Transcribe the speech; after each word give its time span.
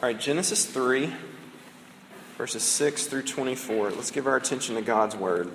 All 0.00 0.08
right, 0.08 0.20
Genesis 0.20 0.64
3, 0.64 1.12
verses 2.36 2.62
6 2.62 3.08
through 3.08 3.22
24. 3.22 3.90
Let's 3.90 4.12
give 4.12 4.28
our 4.28 4.36
attention 4.36 4.76
to 4.76 4.80
God's 4.80 5.16
word. 5.16 5.50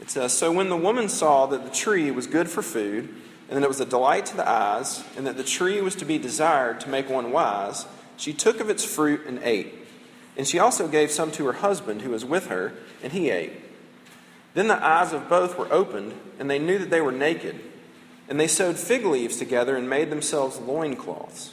It 0.00 0.08
says 0.08 0.32
So 0.32 0.50
when 0.50 0.70
the 0.70 0.76
woman 0.78 1.10
saw 1.10 1.44
that 1.44 1.62
the 1.62 1.70
tree 1.70 2.10
was 2.10 2.26
good 2.26 2.48
for 2.48 2.62
food, 2.62 3.14
and 3.50 3.58
that 3.58 3.62
it 3.62 3.68
was 3.68 3.80
a 3.80 3.84
delight 3.84 4.24
to 4.26 4.36
the 4.38 4.48
eyes, 4.48 5.04
and 5.14 5.26
that 5.26 5.36
the 5.36 5.44
tree 5.44 5.82
was 5.82 5.94
to 5.96 6.06
be 6.06 6.16
desired 6.16 6.80
to 6.80 6.88
make 6.88 7.10
one 7.10 7.32
wise, 7.32 7.84
she 8.16 8.32
took 8.32 8.60
of 8.60 8.70
its 8.70 8.82
fruit 8.82 9.26
and 9.26 9.38
ate. 9.42 9.74
And 10.34 10.48
she 10.48 10.58
also 10.58 10.88
gave 10.88 11.10
some 11.10 11.32
to 11.32 11.44
her 11.44 11.52
husband 11.52 12.00
who 12.00 12.12
was 12.12 12.24
with 12.24 12.46
her, 12.46 12.72
and 13.02 13.12
he 13.12 13.28
ate. 13.28 13.60
Then 14.54 14.68
the 14.68 14.82
eyes 14.82 15.12
of 15.12 15.28
both 15.28 15.58
were 15.58 15.70
opened, 15.70 16.14
and 16.38 16.50
they 16.50 16.58
knew 16.58 16.78
that 16.78 16.88
they 16.88 17.02
were 17.02 17.12
naked. 17.12 17.60
And 18.26 18.40
they 18.40 18.48
sewed 18.48 18.78
fig 18.78 19.04
leaves 19.04 19.36
together 19.36 19.76
and 19.76 19.90
made 19.90 20.08
themselves 20.08 20.58
loincloths. 20.58 21.52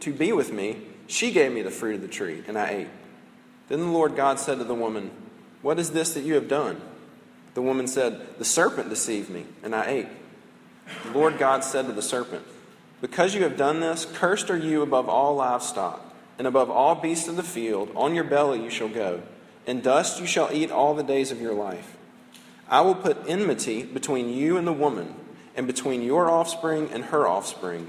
to 0.00 0.12
be 0.12 0.32
with 0.32 0.52
me, 0.52 0.78
she 1.06 1.30
gave 1.30 1.52
me 1.52 1.62
the 1.62 1.70
fruit 1.70 1.96
of 1.96 2.02
the 2.02 2.08
tree, 2.08 2.42
and 2.48 2.58
I 2.58 2.68
ate. 2.70 2.88
Then 3.68 3.80
the 3.80 3.86
Lord 3.86 4.16
God 4.16 4.38
said 4.38 4.58
to 4.58 4.64
the 4.64 4.74
woman, 4.74 5.10
What 5.62 5.78
is 5.78 5.90
this 5.90 6.14
that 6.14 6.24
you 6.24 6.34
have 6.34 6.48
done? 6.48 6.80
The 7.54 7.62
woman 7.62 7.86
said, 7.86 8.38
The 8.38 8.44
serpent 8.44 8.88
deceived 8.88 9.30
me, 9.30 9.46
and 9.62 9.74
I 9.74 9.86
ate. 9.86 10.08
The 11.04 11.18
Lord 11.18 11.38
God 11.38 11.64
said 11.64 11.86
to 11.86 11.92
the 11.92 12.02
serpent, 12.02 12.44
Because 13.00 13.34
you 13.34 13.42
have 13.42 13.56
done 13.56 13.80
this, 13.80 14.04
cursed 14.04 14.50
are 14.50 14.56
you 14.56 14.82
above 14.82 15.08
all 15.08 15.34
livestock, 15.36 16.02
and 16.38 16.46
above 16.46 16.70
all 16.70 16.94
beasts 16.94 17.28
of 17.28 17.36
the 17.36 17.42
field. 17.42 17.90
On 17.96 18.14
your 18.14 18.24
belly 18.24 18.62
you 18.62 18.70
shall 18.70 18.88
go, 18.88 19.22
and 19.66 19.82
dust 19.82 20.20
you 20.20 20.26
shall 20.26 20.52
eat 20.52 20.70
all 20.70 20.94
the 20.94 21.02
days 21.02 21.32
of 21.32 21.40
your 21.40 21.54
life. 21.54 21.96
I 22.68 22.80
will 22.82 22.94
put 22.94 23.16
enmity 23.26 23.84
between 23.84 24.28
you 24.28 24.56
and 24.56 24.66
the 24.66 24.72
woman, 24.72 25.14
and 25.56 25.66
between 25.66 26.02
your 26.02 26.30
offspring 26.30 26.90
and 26.92 27.06
her 27.06 27.26
offspring. 27.26 27.88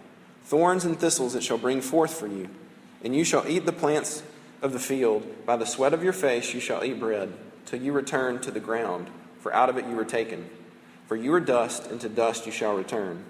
Thorns 0.51 0.83
and 0.83 0.99
thistles 0.99 1.33
it 1.33 1.43
shall 1.43 1.57
bring 1.57 1.79
forth 1.79 2.13
for 2.13 2.27
you, 2.27 2.49
and 3.05 3.15
you 3.15 3.23
shall 3.23 3.47
eat 3.47 3.65
the 3.65 3.71
plants 3.71 4.21
of 4.61 4.73
the 4.73 4.79
field. 4.79 5.25
By 5.45 5.55
the 5.55 5.65
sweat 5.65 5.93
of 5.93 6.03
your 6.03 6.11
face 6.11 6.53
you 6.53 6.59
shall 6.59 6.83
eat 6.83 6.99
bread, 6.99 7.31
till 7.65 7.81
you 7.81 7.93
return 7.93 8.41
to 8.41 8.51
the 8.51 8.59
ground, 8.59 9.07
for 9.39 9.53
out 9.53 9.69
of 9.69 9.77
it 9.77 9.85
you 9.85 9.95
were 9.95 10.03
taken. 10.03 10.49
For 11.07 11.15
you 11.15 11.33
are 11.35 11.39
dust, 11.39 11.87
and 11.89 12.01
to 12.01 12.09
dust 12.09 12.45
you 12.45 12.51
shall 12.51 12.75
return. 12.75 13.23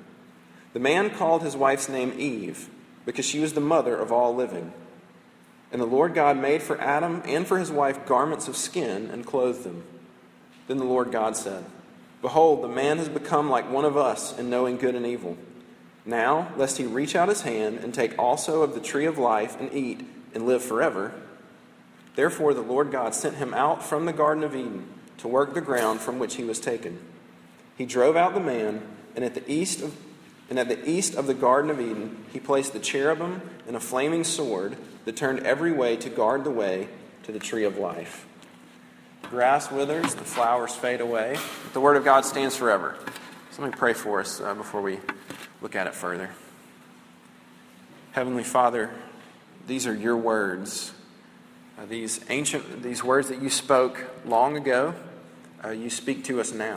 The 0.73 0.79
man 0.79 1.11
called 1.11 1.43
his 1.43 1.55
wife's 1.55 1.87
name 1.87 2.11
Eve, 2.17 2.71
because 3.05 3.25
she 3.25 3.37
was 3.37 3.53
the 3.53 3.61
mother 3.61 3.95
of 3.95 4.11
all 4.11 4.33
living. 4.33 4.73
And 5.71 5.79
the 5.79 5.85
Lord 5.85 6.15
God 6.15 6.37
made 6.37 6.63
for 6.63 6.81
Adam 6.81 7.21
and 7.27 7.45
for 7.45 7.59
his 7.59 7.69
wife 7.69 8.03
garments 8.07 8.47
of 8.47 8.57
skin 8.57 9.11
and 9.11 9.27
clothed 9.27 9.63
them. 9.63 9.83
Then 10.67 10.77
the 10.77 10.85
Lord 10.85 11.11
God 11.11 11.37
said, 11.37 11.65
Behold, 12.23 12.63
the 12.63 12.67
man 12.67 12.97
has 12.97 13.09
become 13.09 13.47
like 13.47 13.69
one 13.69 13.85
of 13.85 13.95
us 13.95 14.35
in 14.39 14.49
knowing 14.49 14.77
good 14.77 14.95
and 14.95 15.05
evil. 15.05 15.37
Now, 16.05 16.51
lest 16.57 16.77
he 16.77 16.85
reach 16.85 17.15
out 17.15 17.29
his 17.29 17.41
hand 17.41 17.79
and 17.79 17.93
take 17.93 18.17
also 18.17 18.63
of 18.63 18.73
the 18.73 18.81
tree 18.81 19.05
of 19.05 19.17
life 19.17 19.59
and 19.59 19.71
eat 19.73 20.05
and 20.33 20.45
live 20.45 20.63
forever. 20.63 21.13
Therefore, 22.15 22.53
the 22.53 22.61
Lord 22.61 22.91
God 22.91 23.13
sent 23.13 23.35
him 23.35 23.53
out 23.53 23.83
from 23.83 24.05
the 24.05 24.13
Garden 24.13 24.43
of 24.43 24.55
Eden 24.55 24.87
to 25.19 25.27
work 25.27 25.53
the 25.53 25.61
ground 25.61 25.99
from 25.99 26.19
which 26.19 26.35
he 26.35 26.43
was 26.43 26.59
taken. 26.59 26.99
He 27.77 27.85
drove 27.85 28.15
out 28.15 28.33
the 28.33 28.39
man, 28.39 28.81
and 29.15 29.23
at 29.23 29.35
the 29.35 29.49
east 29.51 29.81
of 29.81 29.95
and 30.49 30.59
at 30.59 30.67
the 30.67 30.89
east 30.89 31.15
of 31.15 31.27
the 31.27 31.33
Garden 31.33 31.71
of 31.71 31.79
Eden, 31.79 32.25
he 32.33 32.39
placed 32.39 32.73
the 32.73 32.79
cherubim 32.79 33.41
and 33.67 33.75
a 33.77 33.79
flaming 33.79 34.25
sword 34.25 34.75
that 35.05 35.15
turned 35.15 35.39
every 35.39 35.71
way 35.71 35.95
to 35.95 36.09
guard 36.09 36.43
the 36.43 36.51
way 36.51 36.89
to 37.23 37.31
the 37.31 37.39
tree 37.39 37.63
of 37.63 37.77
life. 37.77 38.27
Grass 39.23 39.71
withers, 39.71 40.13
the 40.13 40.25
flowers 40.25 40.75
fade 40.75 40.99
away, 40.99 41.37
but 41.63 41.73
the 41.73 41.79
word 41.79 41.95
of 41.95 42.03
God 42.03 42.25
stands 42.25 42.53
forever. 42.53 42.97
So 43.51 43.61
let 43.61 43.71
me 43.71 43.77
pray 43.77 43.93
for 43.93 44.19
us 44.19 44.41
uh, 44.41 44.53
before 44.53 44.81
we 44.81 44.99
look 45.61 45.75
at 45.75 45.87
it 45.87 45.95
further. 45.95 46.31
Heavenly 48.11 48.43
Father, 48.43 48.91
these 49.67 49.87
are 49.87 49.93
your 49.93 50.17
words. 50.17 50.91
Uh, 51.79 51.85
these 51.85 52.19
ancient, 52.29 52.83
these 52.83 53.03
words 53.03 53.29
that 53.29 53.41
you 53.41 53.49
spoke 53.49 54.03
long 54.25 54.57
ago, 54.57 54.93
uh, 55.63 55.69
you 55.69 55.89
speak 55.89 56.23
to 56.25 56.41
us 56.41 56.51
now. 56.51 56.75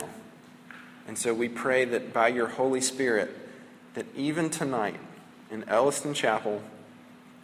And 1.07 1.19
so 1.19 1.35
we 1.35 1.49
pray 1.49 1.85
that 1.85 2.13
by 2.13 2.29
your 2.29 2.47
Holy 2.47 2.81
Spirit, 2.81 3.37
that 3.95 4.07
even 4.17 4.49
tonight 4.51 4.99
in 5.51 5.69
Elliston 5.69 6.15
Chapel, 6.15 6.63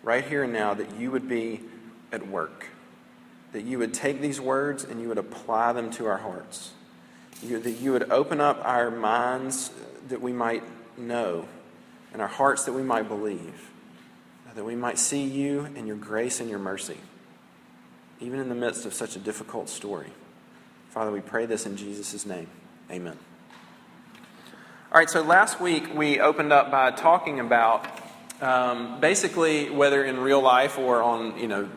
right 0.03 0.25
here 0.25 0.45
and 0.45 0.53
now, 0.53 0.75
that 0.75 0.97
you 0.97 1.11
would 1.11 1.29
be 1.29 1.61
at 2.13 2.27
work. 2.27 2.67
That 3.53 3.65
you 3.65 3.79
would 3.79 3.93
take 3.93 4.21
these 4.21 4.41
words 4.41 4.85
and 4.85 5.01
you 5.01 5.09
would 5.09 5.19
apply 5.19 5.73
them 5.73 5.91
to 5.93 6.07
our 6.07 6.19
hearts. 6.19 6.73
You, 7.43 7.59
that 7.61 7.73
you 7.73 7.93
would 7.93 8.11
open 8.11 8.41
up 8.41 8.61
our 8.65 8.91
minds 8.91 9.71
that 10.09 10.21
we 10.21 10.33
might 10.33 10.63
know, 11.01 11.49
and 12.13 12.23
our 12.23 12.29
hearts 12.29 12.65
that 12.65 12.73
we 12.73 12.83
might 12.83 13.09
believe, 13.09 13.71
that 14.55 14.65
we 14.65 14.75
might 14.75 14.99
see 14.99 15.23
you 15.23 15.69
and 15.77 15.87
your 15.87 15.97
grace 15.97 16.41
and 16.41 16.51
your 16.51 16.59
mercy, 16.59 16.99
even 18.21 18.41
in 18.41 18.49
the 18.49 18.55
midst 18.55 18.85
of 18.87 18.95
such 18.95 19.17
a 19.17 19.19
difficult 19.19 19.69
story. 19.69 20.11
Father, 20.91 21.11
we 21.11 21.21
pray 21.21 21.47
this 21.47 21.67
in 21.67 21.77
Jesus' 21.77 22.27
name. 22.27 22.49
Amen. 22.91 23.17
All 24.93 24.99
right, 24.99 25.09
so 25.09 25.23
last 25.23 25.61
week 25.61 25.95
we 25.95 26.19
opened 26.19 26.53
up 26.53 26.73
by 26.73 26.91
talking 26.91 27.39
about 27.39 27.87
um, 28.41 28.99
basically 29.01 29.71
whether 29.71 30.05
in 30.05 30.19
real 30.19 30.41
life 30.41 30.79
or 30.79 31.01
on, 31.01 31.39
you 31.39 31.47
know, 31.47 31.69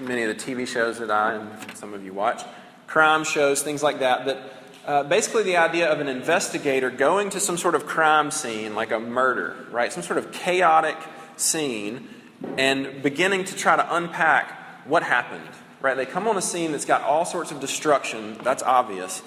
many 0.00 0.22
of 0.22 0.28
the 0.28 0.42
TV 0.42 0.66
shows 0.66 0.98
that 0.98 1.10
I 1.10 1.34
and 1.34 1.76
some 1.76 1.92
of 1.92 2.04
you 2.04 2.14
watch, 2.14 2.42
crime 2.86 3.24
shows, 3.24 3.62
things 3.62 3.82
like 3.82 3.98
that, 3.98 4.26
that 4.26 4.57
uh, 4.88 5.02
basically 5.02 5.42
the 5.42 5.58
idea 5.58 5.86
of 5.86 6.00
an 6.00 6.08
investigator 6.08 6.88
going 6.88 7.28
to 7.28 7.38
some 7.38 7.58
sort 7.58 7.74
of 7.74 7.84
crime 7.86 8.30
scene, 8.30 8.74
like 8.74 8.90
a 8.90 8.98
murder, 8.98 9.54
right? 9.70 9.92
Some 9.92 10.02
sort 10.02 10.18
of 10.18 10.32
chaotic 10.32 10.96
scene, 11.36 12.08
and 12.56 13.02
beginning 13.02 13.44
to 13.44 13.54
try 13.54 13.76
to 13.76 13.94
unpack 13.94 14.86
what 14.86 15.02
happened, 15.02 15.50
right? 15.82 15.94
They 15.94 16.06
come 16.06 16.26
on 16.26 16.38
a 16.38 16.42
scene 16.42 16.72
that's 16.72 16.86
got 16.86 17.02
all 17.02 17.26
sorts 17.26 17.50
of 17.50 17.60
destruction, 17.60 18.38
that's 18.42 18.62
obvious, 18.62 19.20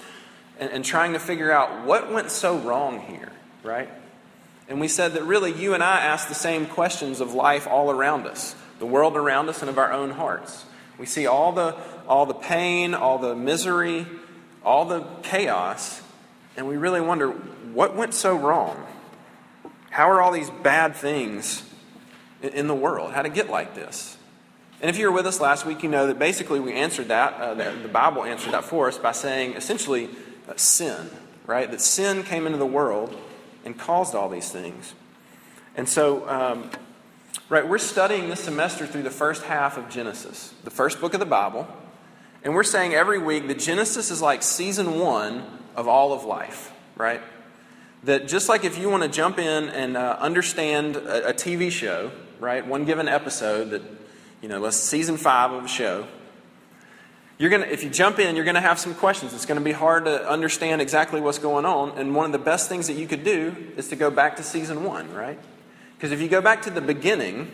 and, 0.58 0.68
and 0.72 0.84
trying 0.84 1.12
to 1.12 1.20
figure 1.20 1.52
out 1.52 1.86
what 1.86 2.10
went 2.10 2.32
so 2.32 2.58
wrong 2.58 2.98
here, 2.98 3.30
right? 3.62 3.88
And 4.66 4.80
we 4.80 4.88
said 4.88 5.12
that 5.12 5.22
really 5.22 5.52
you 5.52 5.74
and 5.74 5.82
I 5.84 6.00
ask 6.00 6.26
the 6.26 6.34
same 6.34 6.66
questions 6.66 7.20
of 7.20 7.34
life 7.34 7.68
all 7.68 7.88
around 7.88 8.26
us, 8.26 8.56
the 8.80 8.86
world 8.86 9.16
around 9.16 9.48
us, 9.48 9.60
and 9.60 9.70
of 9.70 9.78
our 9.78 9.92
own 9.92 10.10
hearts. 10.10 10.64
We 10.98 11.06
see 11.06 11.28
all 11.28 11.52
the, 11.52 11.76
all 12.08 12.26
the 12.26 12.34
pain, 12.34 12.94
all 12.94 13.18
the 13.18 13.36
misery, 13.36 14.06
all 14.64 14.84
the 14.84 15.02
chaos, 15.22 16.02
and 16.56 16.68
we 16.68 16.76
really 16.76 17.00
wonder 17.00 17.30
what 17.30 17.96
went 17.96 18.14
so 18.14 18.36
wrong? 18.36 18.86
How 19.90 20.10
are 20.10 20.22
all 20.22 20.32
these 20.32 20.50
bad 20.50 20.96
things 20.96 21.62
in 22.42 22.66
the 22.66 22.74
world? 22.74 23.12
How 23.12 23.22
did 23.22 23.32
it 23.32 23.34
get 23.34 23.50
like 23.50 23.74
this? 23.74 24.16
And 24.80 24.90
if 24.90 24.98
you 24.98 25.06
were 25.06 25.12
with 25.12 25.26
us 25.26 25.40
last 25.40 25.64
week, 25.64 25.82
you 25.82 25.88
know 25.88 26.08
that 26.08 26.18
basically 26.18 26.58
we 26.58 26.72
answered 26.72 27.08
that, 27.08 27.34
uh, 27.34 27.54
the 27.54 27.88
Bible 27.88 28.24
answered 28.24 28.52
that 28.52 28.64
for 28.64 28.88
us 28.88 28.98
by 28.98 29.12
saying 29.12 29.52
essentially 29.54 30.08
uh, 30.48 30.54
sin, 30.56 31.08
right? 31.46 31.70
That 31.70 31.80
sin 31.80 32.24
came 32.24 32.46
into 32.46 32.58
the 32.58 32.66
world 32.66 33.16
and 33.64 33.78
caused 33.78 34.14
all 34.14 34.28
these 34.28 34.50
things. 34.50 34.94
And 35.76 35.88
so, 35.88 36.28
um, 36.28 36.70
right, 37.48 37.66
we're 37.66 37.78
studying 37.78 38.28
this 38.28 38.40
semester 38.40 38.86
through 38.86 39.04
the 39.04 39.10
first 39.10 39.44
half 39.44 39.78
of 39.78 39.88
Genesis, 39.88 40.52
the 40.64 40.70
first 40.70 41.00
book 41.00 41.14
of 41.14 41.20
the 41.20 41.26
Bible. 41.26 41.68
And 42.44 42.54
we're 42.54 42.64
saying 42.64 42.92
every 42.92 43.18
week 43.18 43.46
that 43.48 43.58
Genesis 43.58 44.10
is 44.10 44.20
like 44.20 44.42
season 44.42 44.98
one 44.98 45.44
of 45.76 45.86
all 45.86 46.12
of 46.12 46.24
life, 46.24 46.72
right? 46.96 47.20
That 48.04 48.26
just 48.26 48.48
like 48.48 48.64
if 48.64 48.78
you 48.78 48.88
want 48.90 49.04
to 49.04 49.08
jump 49.08 49.38
in 49.38 49.68
and 49.68 49.96
uh, 49.96 50.16
understand 50.18 50.96
a, 50.96 51.28
a, 51.28 51.32
TV 51.32 51.70
show, 51.70 52.10
right, 52.40 52.66
one 52.66 52.84
given 52.84 53.06
episode 53.06 53.70
that 53.70 53.82
you 54.40 54.48
know, 54.48 54.58
let's 54.58 54.76
season 54.76 55.16
five 55.16 55.52
of 55.52 55.64
a 55.64 55.68
show. 55.68 56.08
You're 57.38 57.50
gonna, 57.50 57.66
if 57.66 57.84
you 57.84 57.90
jump 57.90 58.18
in, 58.18 58.34
you're 58.34 58.44
going 58.44 58.56
to 58.56 58.60
have 58.60 58.78
some 58.78 58.94
questions. 58.94 59.32
It's 59.34 59.46
going 59.46 59.58
to 59.58 59.64
be 59.64 59.72
hard 59.72 60.04
to 60.06 60.28
understand 60.28 60.82
exactly 60.82 61.20
what's 61.20 61.38
going 61.38 61.64
on. 61.64 61.96
And 61.96 62.14
one 62.14 62.26
of 62.26 62.32
the 62.32 62.38
best 62.38 62.68
things 62.68 62.88
that 62.88 62.94
you 62.94 63.06
could 63.06 63.22
do 63.22 63.54
is 63.76 63.88
to 63.88 63.96
go 63.96 64.10
back 64.10 64.36
to 64.36 64.42
season 64.42 64.82
one, 64.82 65.12
right? 65.14 65.38
Because 65.96 66.10
if 66.10 66.20
you 66.20 66.28
go 66.28 66.40
back 66.40 66.62
to 66.62 66.70
the 66.70 66.80
beginning, 66.80 67.50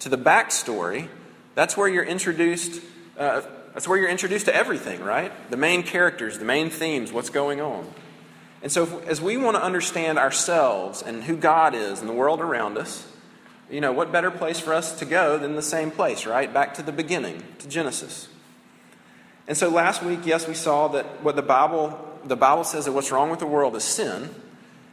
to 0.00 0.08
the 0.08 0.18
backstory, 0.18 1.08
that's 1.54 1.76
where 1.76 1.88
you're 1.88 2.04
introduced. 2.04 2.82
Uh, 3.16 3.42
that's 3.78 3.86
where 3.86 3.96
you're 3.96 4.10
introduced 4.10 4.46
to 4.46 4.56
everything, 4.56 5.04
right? 5.04 5.30
The 5.52 5.56
main 5.56 5.84
characters, 5.84 6.36
the 6.36 6.44
main 6.44 6.68
themes, 6.68 7.12
what's 7.12 7.30
going 7.30 7.60
on. 7.60 7.88
And 8.60 8.72
so, 8.72 8.82
if, 8.82 9.06
as 9.06 9.20
we 9.20 9.36
want 9.36 9.56
to 9.56 9.62
understand 9.62 10.18
ourselves 10.18 11.00
and 11.00 11.22
who 11.22 11.36
God 11.36 11.76
is 11.76 12.00
and 12.00 12.08
the 12.08 12.12
world 12.12 12.40
around 12.40 12.76
us, 12.76 13.06
you 13.70 13.80
know, 13.80 13.92
what 13.92 14.10
better 14.10 14.32
place 14.32 14.58
for 14.58 14.74
us 14.74 14.98
to 14.98 15.04
go 15.04 15.38
than 15.38 15.54
the 15.54 15.62
same 15.62 15.92
place, 15.92 16.26
right? 16.26 16.52
Back 16.52 16.74
to 16.74 16.82
the 16.82 16.90
beginning, 16.90 17.40
to 17.60 17.68
Genesis. 17.68 18.26
And 19.46 19.56
so 19.56 19.68
last 19.68 20.02
week, 20.02 20.26
yes, 20.26 20.48
we 20.48 20.54
saw 20.54 20.88
that 20.88 21.22
what 21.22 21.36
the 21.36 21.42
Bible 21.42 22.04
the 22.24 22.34
Bible 22.34 22.64
says 22.64 22.86
that 22.86 22.92
what's 22.92 23.12
wrong 23.12 23.30
with 23.30 23.38
the 23.38 23.46
world 23.46 23.76
is 23.76 23.84
sin. 23.84 24.28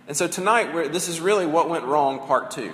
And 0.07 0.15
so 0.15 0.27
tonight, 0.27 0.91
this 0.93 1.07
is 1.07 1.19
really 1.19 1.47
what 1.47 1.69
went 1.69 1.85
wrong, 1.85 2.19
part 2.19 2.51
two. 2.51 2.71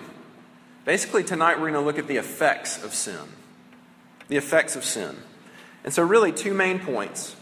Basically, 0.84 1.24
tonight 1.24 1.62
we're 1.62 1.72
going 1.72 1.82
to 1.82 1.88
look 1.88 2.00
at 2.00 2.08
the 2.08 2.18
effects 2.18 2.84
of 2.84 2.94
sin. 2.94 3.30
The 4.28 4.36
effects 4.36 4.76
of 4.76 4.84
sin. 4.84 5.16
And 5.84 5.94
so, 5.94 6.04
really, 6.04 6.32
two 6.32 6.54
main 6.54 6.80
points. 6.80 7.36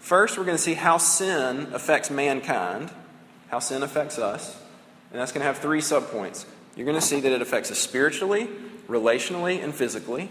First, 0.00 0.36
we're 0.36 0.44
going 0.44 0.56
to 0.56 0.62
see 0.62 0.74
how 0.74 0.98
sin 0.98 1.68
affects 1.72 2.10
mankind, 2.10 2.90
how 3.48 3.58
sin 3.58 3.82
affects 3.82 4.18
us. 4.18 4.58
And 5.10 5.20
that's 5.20 5.30
going 5.30 5.40
to 5.42 5.46
have 5.46 5.58
three 5.58 5.80
subpoints. 5.80 6.46
You're 6.74 6.86
going 6.86 6.98
to 6.98 7.06
see 7.06 7.20
that 7.20 7.30
it 7.30 7.42
affects 7.42 7.70
us 7.70 7.78
spiritually, 7.78 8.48
relationally, 8.88 9.62
and 9.62 9.74
physically. 9.74 10.30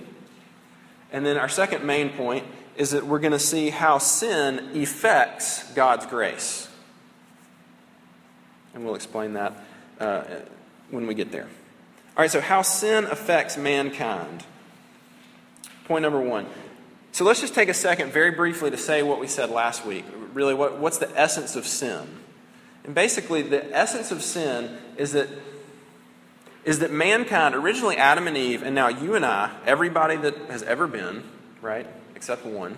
And 1.12 1.26
then 1.26 1.38
our 1.38 1.50
second 1.50 1.86
main 1.86 2.10
point 2.10 2.46
is 2.78 2.92
that 2.92 3.06
we're 3.06 3.20
going 3.20 3.32
to 3.32 3.40
see 3.40 3.70
how 3.70 4.00
sin 4.00 4.76
affects 4.76 5.72
God's 5.74 6.06
grace. 6.06 6.68
And 8.74 8.86
we'll 8.86 8.96
explain 8.96 9.34
that 9.34 9.54
uh, 10.00 10.24
when 10.90 11.06
we 11.06 11.14
get 11.14 11.32
there. 11.32 11.48
All 12.18 12.24
right, 12.24 12.32
so 12.32 12.42
how 12.42 12.62
sin 12.62 13.06
affects 13.06 13.58
mankind. 13.58 14.46
Point 15.86 16.04
number 16.04 16.20
one 16.20 16.48
so 17.12 17.26
let's 17.26 17.42
just 17.42 17.54
take 17.54 17.70
a 17.70 17.74
second, 17.74 18.12
very 18.12 18.32
briefly, 18.32 18.72
to 18.72 18.78
say 18.78 19.04
what 19.04 19.20
we 19.20 19.28
said 19.28 19.50
last 19.50 19.86
week. 19.86 20.06
Really, 20.34 20.54
what, 20.54 20.78
what's 20.78 20.98
the 20.98 21.12
essence 21.20 21.56
of 21.56 21.68
sin? 21.68 22.08
And 22.86 22.96
basically, 22.96 23.42
the 23.42 23.76
essence 23.76 24.12
of 24.12 24.24
sin 24.24 24.78
is 24.98 25.12
that, 25.12 25.28
is 26.64 26.80
that 26.80 26.92
mankind, 26.92 27.54
originally 27.54 27.98
Adam 27.98 28.28
and 28.28 28.38
Eve, 28.38 28.64
and 28.64 28.74
now 28.74 28.88
you 28.88 29.16
and 29.16 29.26
I, 29.26 29.52
everybody 29.66 30.16
that 30.16 30.38
has 30.50 30.64
ever 30.64 30.88
been, 30.88 31.24
right, 31.62 31.86
except 32.16 32.46
one, 32.46 32.78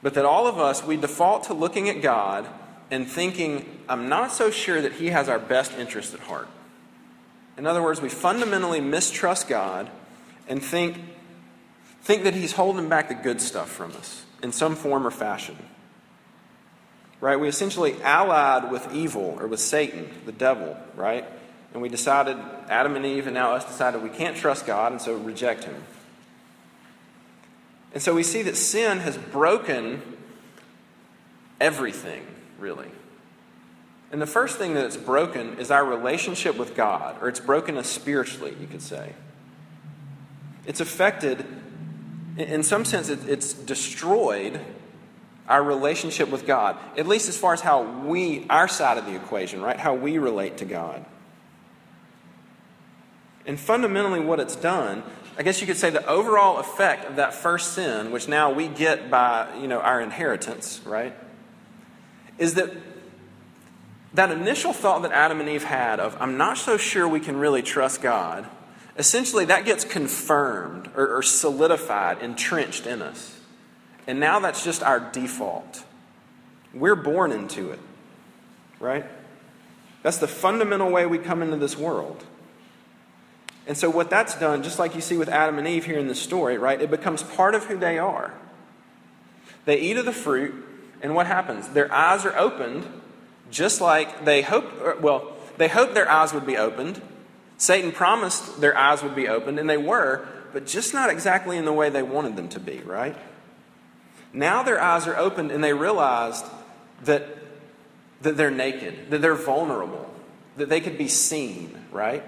but 0.00 0.14
that 0.14 0.24
all 0.24 0.46
of 0.46 0.58
us, 0.58 0.84
we 0.84 0.96
default 0.96 1.44
to 1.44 1.54
looking 1.54 1.88
at 1.88 2.02
God 2.02 2.46
and 2.90 3.08
thinking, 3.08 3.80
I'm 3.88 4.08
not 4.08 4.30
so 4.30 4.50
sure 4.50 4.80
that 4.80 4.92
He 4.92 5.08
has 5.08 5.28
our 5.28 5.38
best 5.38 5.72
interest 5.72 6.14
at 6.14 6.20
heart. 6.20 6.48
In 7.56 7.66
other 7.66 7.82
words, 7.82 8.00
we 8.00 8.08
fundamentally 8.08 8.80
mistrust 8.80 9.48
God 9.48 9.90
and 10.48 10.62
think 10.62 10.98
think 12.04 12.24
that 12.24 12.34
he's 12.34 12.52
holding 12.52 12.88
back 12.88 13.08
the 13.08 13.14
good 13.14 13.40
stuff 13.40 13.70
from 13.70 13.90
us 13.92 14.24
in 14.42 14.52
some 14.52 14.76
form 14.76 15.06
or 15.06 15.10
fashion. 15.10 15.56
Right? 17.20 17.40
We 17.40 17.48
essentially 17.48 18.00
allied 18.02 18.70
with 18.70 18.92
evil 18.92 19.38
or 19.40 19.46
with 19.46 19.60
Satan, 19.60 20.10
the 20.26 20.32
devil, 20.32 20.76
right? 20.94 21.24
And 21.72 21.80
we 21.80 21.88
decided, 21.88 22.36
Adam 22.68 22.94
and 22.94 23.06
Eve, 23.06 23.26
and 23.26 23.34
now 23.34 23.54
us 23.54 23.64
decided 23.64 24.02
we 24.02 24.10
can't 24.10 24.36
trust 24.36 24.66
God, 24.66 24.92
and 24.92 25.00
so 25.00 25.16
reject 25.16 25.64
him. 25.64 25.82
And 27.94 28.02
so 28.02 28.14
we 28.14 28.22
see 28.22 28.42
that 28.42 28.56
sin 28.56 28.98
has 28.98 29.16
broken 29.16 30.02
everything, 31.58 32.26
really. 32.58 32.90
And 34.12 34.20
the 34.20 34.26
first 34.26 34.58
thing 34.58 34.74
that 34.74 34.84
it's 34.84 34.98
broken 34.98 35.58
is 35.58 35.70
our 35.70 35.84
relationship 35.84 36.56
with 36.56 36.76
God, 36.76 37.16
or 37.22 37.28
it's 37.28 37.40
broken 37.40 37.78
us 37.78 37.88
spiritually, 37.88 38.54
you 38.60 38.66
could 38.66 38.82
say. 38.82 39.14
It's 40.66 40.80
affected 40.80 41.46
in 42.36 42.62
some 42.62 42.84
sense, 42.84 43.08
it's 43.08 43.52
destroyed 43.52 44.60
our 45.48 45.62
relationship 45.62 46.30
with 46.30 46.46
God, 46.46 46.76
at 46.96 47.06
least 47.06 47.28
as 47.28 47.36
far 47.36 47.52
as 47.52 47.60
how 47.60 47.82
we, 47.82 48.46
our 48.48 48.66
side 48.66 48.98
of 48.98 49.06
the 49.06 49.14
equation, 49.14 49.60
right? 49.60 49.78
How 49.78 49.94
we 49.94 50.18
relate 50.18 50.58
to 50.58 50.64
God. 50.64 51.04
And 53.46 53.60
fundamentally, 53.60 54.20
what 54.20 54.40
it's 54.40 54.56
done, 54.56 55.02
I 55.38 55.42
guess 55.42 55.60
you 55.60 55.66
could 55.66 55.76
say 55.76 55.90
the 55.90 56.06
overall 56.06 56.58
effect 56.58 57.04
of 57.04 57.16
that 57.16 57.34
first 57.34 57.74
sin, 57.74 58.10
which 58.10 58.26
now 58.26 58.52
we 58.52 58.68
get 58.68 59.10
by 59.10 59.54
you 59.60 59.68
know, 59.68 59.80
our 59.80 60.00
inheritance, 60.00 60.80
right? 60.86 61.14
Is 62.38 62.54
that 62.54 62.72
that 64.14 64.30
initial 64.30 64.72
thought 64.72 65.02
that 65.02 65.12
Adam 65.12 65.40
and 65.40 65.48
Eve 65.48 65.64
had 65.64 66.00
of, 66.00 66.16
I'm 66.20 66.36
not 66.36 66.56
so 66.56 66.76
sure 66.76 67.06
we 67.06 67.20
can 67.20 67.36
really 67.36 67.62
trust 67.62 68.00
God, 68.00 68.48
Essentially, 68.96 69.44
that 69.46 69.64
gets 69.64 69.84
confirmed 69.84 70.90
or, 70.94 71.16
or 71.16 71.22
solidified, 71.22 72.22
entrenched 72.22 72.86
in 72.86 73.02
us. 73.02 73.38
And 74.06 74.20
now 74.20 74.38
that's 74.38 74.62
just 74.62 74.82
our 74.82 75.00
default. 75.00 75.84
We're 76.72 76.96
born 76.96 77.32
into 77.32 77.70
it, 77.70 77.80
right? 78.78 79.04
That's 80.02 80.18
the 80.18 80.28
fundamental 80.28 80.90
way 80.90 81.06
we 81.06 81.18
come 81.18 81.42
into 81.42 81.56
this 81.56 81.76
world. 81.76 82.24
And 83.66 83.76
so, 83.76 83.88
what 83.88 84.10
that's 84.10 84.38
done, 84.38 84.62
just 84.62 84.78
like 84.78 84.94
you 84.94 85.00
see 85.00 85.16
with 85.16 85.28
Adam 85.28 85.58
and 85.58 85.66
Eve 85.66 85.86
here 85.86 85.98
in 85.98 86.08
the 86.08 86.14
story, 86.14 86.58
right? 86.58 86.80
It 86.80 86.90
becomes 86.90 87.22
part 87.22 87.54
of 87.54 87.64
who 87.64 87.78
they 87.78 87.98
are. 87.98 88.34
They 89.64 89.80
eat 89.80 89.96
of 89.96 90.04
the 90.04 90.12
fruit, 90.12 90.54
and 91.00 91.14
what 91.14 91.26
happens? 91.26 91.68
Their 91.68 91.90
eyes 91.92 92.26
are 92.26 92.36
opened, 92.36 92.86
just 93.50 93.80
like 93.80 94.26
they 94.26 94.42
hoped, 94.42 95.00
well, 95.00 95.32
they 95.56 95.68
hoped 95.68 95.94
their 95.94 96.10
eyes 96.10 96.34
would 96.34 96.44
be 96.44 96.58
opened, 96.58 97.00
Satan 97.56 97.92
promised 97.92 98.60
their 98.60 98.76
eyes 98.76 99.02
would 99.02 99.14
be 99.14 99.28
opened, 99.28 99.58
and 99.58 99.68
they 99.68 99.76
were, 99.76 100.26
but 100.52 100.66
just 100.66 100.94
not 100.94 101.10
exactly 101.10 101.56
in 101.56 101.64
the 101.64 101.72
way 101.72 101.90
they 101.90 102.02
wanted 102.02 102.36
them 102.36 102.48
to 102.50 102.60
be, 102.60 102.78
right? 102.80 103.16
Now 104.32 104.62
their 104.62 104.80
eyes 104.80 105.06
are 105.06 105.16
opened, 105.16 105.50
and 105.50 105.62
they 105.62 105.72
realized 105.72 106.44
that, 107.04 107.26
that 108.22 108.36
they're 108.36 108.50
naked, 108.50 109.10
that 109.10 109.22
they're 109.22 109.34
vulnerable, 109.34 110.12
that 110.56 110.68
they 110.68 110.80
could 110.80 110.98
be 110.98 111.08
seen, 111.08 111.84
right? 111.92 112.24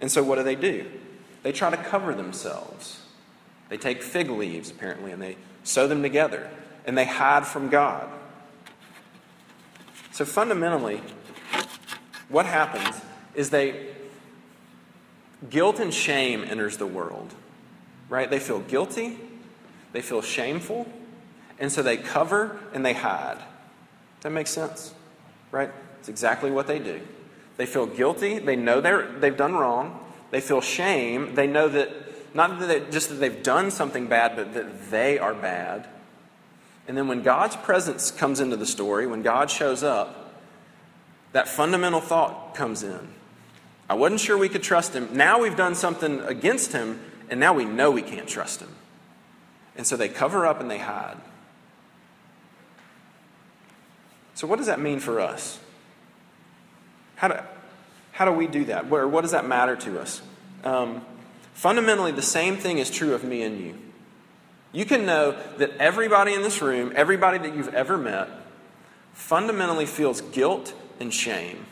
And 0.00 0.10
so 0.10 0.22
what 0.22 0.36
do 0.36 0.42
they 0.42 0.56
do? 0.56 0.90
They 1.42 1.52
try 1.52 1.70
to 1.70 1.76
cover 1.76 2.14
themselves. 2.14 3.02
They 3.68 3.76
take 3.76 4.02
fig 4.02 4.30
leaves, 4.30 4.70
apparently, 4.70 5.12
and 5.12 5.20
they 5.20 5.36
sew 5.62 5.86
them 5.86 6.02
together, 6.02 6.50
and 6.86 6.96
they 6.96 7.04
hide 7.04 7.46
from 7.46 7.68
God. 7.68 8.08
So 10.12 10.24
fundamentally, 10.24 11.00
what 12.28 12.46
happens 12.46 13.00
is 13.34 13.50
they 13.50 13.93
guilt 15.50 15.80
and 15.80 15.92
shame 15.92 16.44
enters 16.44 16.76
the 16.76 16.86
world, 16.86 17.34
right? 18.08 18.30
They 18.30 18.38
feel 18.38 18.60
guilty, 18.60 19.18
they 19.92 20.02
feel 20.02 20.22
shameful, 20.22 20.86
and 21.58 21.70
so 21.70 21.82
they 21.82 21.96
cover 21.96 22.58
and 22.72 22.84
they 22.84 22.92
hide. 22.92 23.38
That 24.22 24.30
makes 24.30 24.50
sense, 24.50 24.94
right? 25.50 25.70
It's 26.00 26.08
exactly 26.08 26.50
what 26.50 26.66
they 26.66 26.78
do. 26.78 27.00
They 27.56 27.66
feel 27.66 27.86
guilty, 27.86 28.38
they 28.38 28.56
know 28.56 28.80
they're, 28.80 29.06
they've 29.18 29.36
done 29.36 29.54
wrong, 29.54 30.00
they 30.30 30.40
feel 30.40 30.60
shame, 30.60 31.34
they 31.34 31.46
know 31.46 31.68
that 31.68 31.90
not 32.34 32.58
that 32.58 32.66
they, 32.66 32.80
just 32.90 33.10
that 33.10 33.16
they've 33.16 33.42
done 33.44 33.70
something 33.70 34.08
bad, 34.08 34.34
but 34.34 34.54
that 34.54 34.90
they 34.90 35.18
are 35.20 35.34
bad. 35.34 35.86
And 36.88 36.96
then 36.96 37.06
when 37.06 37.22
God's 37.22 37.54
presence 37.54 38.10
comes 38.10 38.40
into 38.40 38.56
the 38.56 38.66
story, 38.66 39.06
when 39.06 39.22
God 39.22 39.50
shows 39.50 39.84
up, 39.84 40.34
that 41.32 41.48
fundamental 41.48 42.00
thought 42.00 42.54
comes 42.54 42.82
in 42.82 43.08
I 43.88 43.94
wasn't 43.94 44.20
sure 44.20 44.38
we 44.38 44.48
could 44.48 44.62
trust 44.62 44.94
him. 44.94 45.10
Now 45.12 45.40
we've 45.40 45.56
done 45.56 45.74
something 45.74 46.20
against 46.20 46.72
him, 46.72 47.00
and 47.28 47.38
now 47.38 47.52
we 47.52 47.64
know 47.64 47.90
we 47.90 48.02
can't 48.02 48.28
trust 48.28 48.60
him. 48.60 48.74
And 49.76 49.86
so 49.86 49.96
they 49.96 50.08
cover 50.08 50.46
up 50.46 50.60
and 50.60 50.70
they 50.70 50.78
hide. 50.78 51.16
So, 54.34 54.46
what 54.46 54.56
does 54.56 54.66
that 54.66 54.80
mean 54.80 55.00
for 55.00 55.20
us? 55.20 55.58
How 57.16 57.28
do, 57.28 57.38
how 58.12 58.24
do 58.24 58.32
we 58.32 58.46
do 58.46 58.64
that? 58.66 58.90
Or 58.90 59.06
what 59.06 59.20
does 59.20 59.30
that 59.30 59.46
matter 59.46 59.76
to 59.76 60.00
us? 60.00 60.22
Um, 60.64 61.04
fundamentally, 61.52 62.12
the 62.12 62.22
same 62.22 62.56
thing 62.56 62.78
is 62.78 62.90
true 62.90 63.14
of 63.14 63.22
me 63.22 63.42
and 63.42 63.60
you. 63.60 63.78
You 64.72 64.84
can 64.84 65.06
know 65.06 65.36
that 65.58 65.70
everybody 65.78 66.34
in 66.34 66.42
this 66.42 66.60
room, 66.60 66.92
everybody 66.96 67.38
that 67.38 67.54
you've 67.54 67.72
ever 67.74 67.96
met, 67.96 68.28
fundamentally 69.12 69.86
feels 69.86 70.20
guilt 70.20 70.74
and 70.98 71.14
shame. 71.14 71.66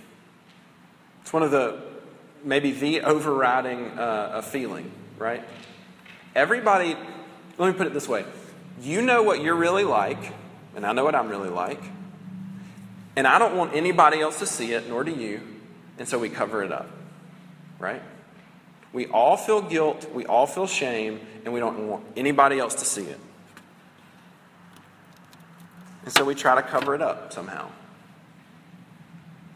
It's 1.23 1.33
one 1.33 1.43
of 1.43 1.51
the 1.51 1.92
maybe 2.45 2.73
the 2.73 3.03
overriding 3.03 3.87
uh, 3.99 4.43
feeling, 4.43 4.91
right? 5.19 5.43
Everybody, 6.35 6.97
let 7.59 7.73
me 7.73 7.73
put 7.75 7.87
it 7.87 7.93
this 7.93 8.09
way 8.09 8.25
you 8.81 9.03
know 9.03 9.23
what 9.23 9.43
you're 9.43 9.55
really 9.55 9.85
like, 9.85 10.33
and 10.75 10.85
I 10.85 10.93
know 10.93 11.05
what 11.05 11.15
I'm 11.15 11.29
really 11.29 11.51
like, 11.51 11.81
and 13.17 13.27
I 13.27 13.39
don't 13.39 13.57
want 13.57 13.75
anybody 13.75 14.21
else 14.21 14.39
to 14.41 14.47
see 14.47 14.73
it, 14.73 14.89
nor 14.89 15.05
do 15.05 15.13
you, 15.13 15.41
and 15.99 16.09
so 16.09 16.19
we 16.19 16.29
cover 16.29 16.63
it 16.63 16.73
up, 16.73 16.89
right? 17.79 18.03
We 18.93 19.07
all 19.07 19.37
feel 19.37 19.63
guilt, 19.63 20.11
we 20.13 20.27
all 20.27 20.47
feel 20.47 20.67
shame, 20.67 21.21
and 21.45 21.55
we 21.55 21.61
don't 21.61 21.89
want 21.89 22.05
anybody 22.17 22.59
else 22.59 22.75
to 22.77 22.85
see 22.85 23.05
it. 23.05 23.21
And 26.05 26.13
so 26.13 26.25
we 26.25 26.35
try 26.35 26.57
to 26.57 26.63
cover 26.63 26.95
it 26.95 27.03
up 27.03 27.33
somehow. 27.33 27.71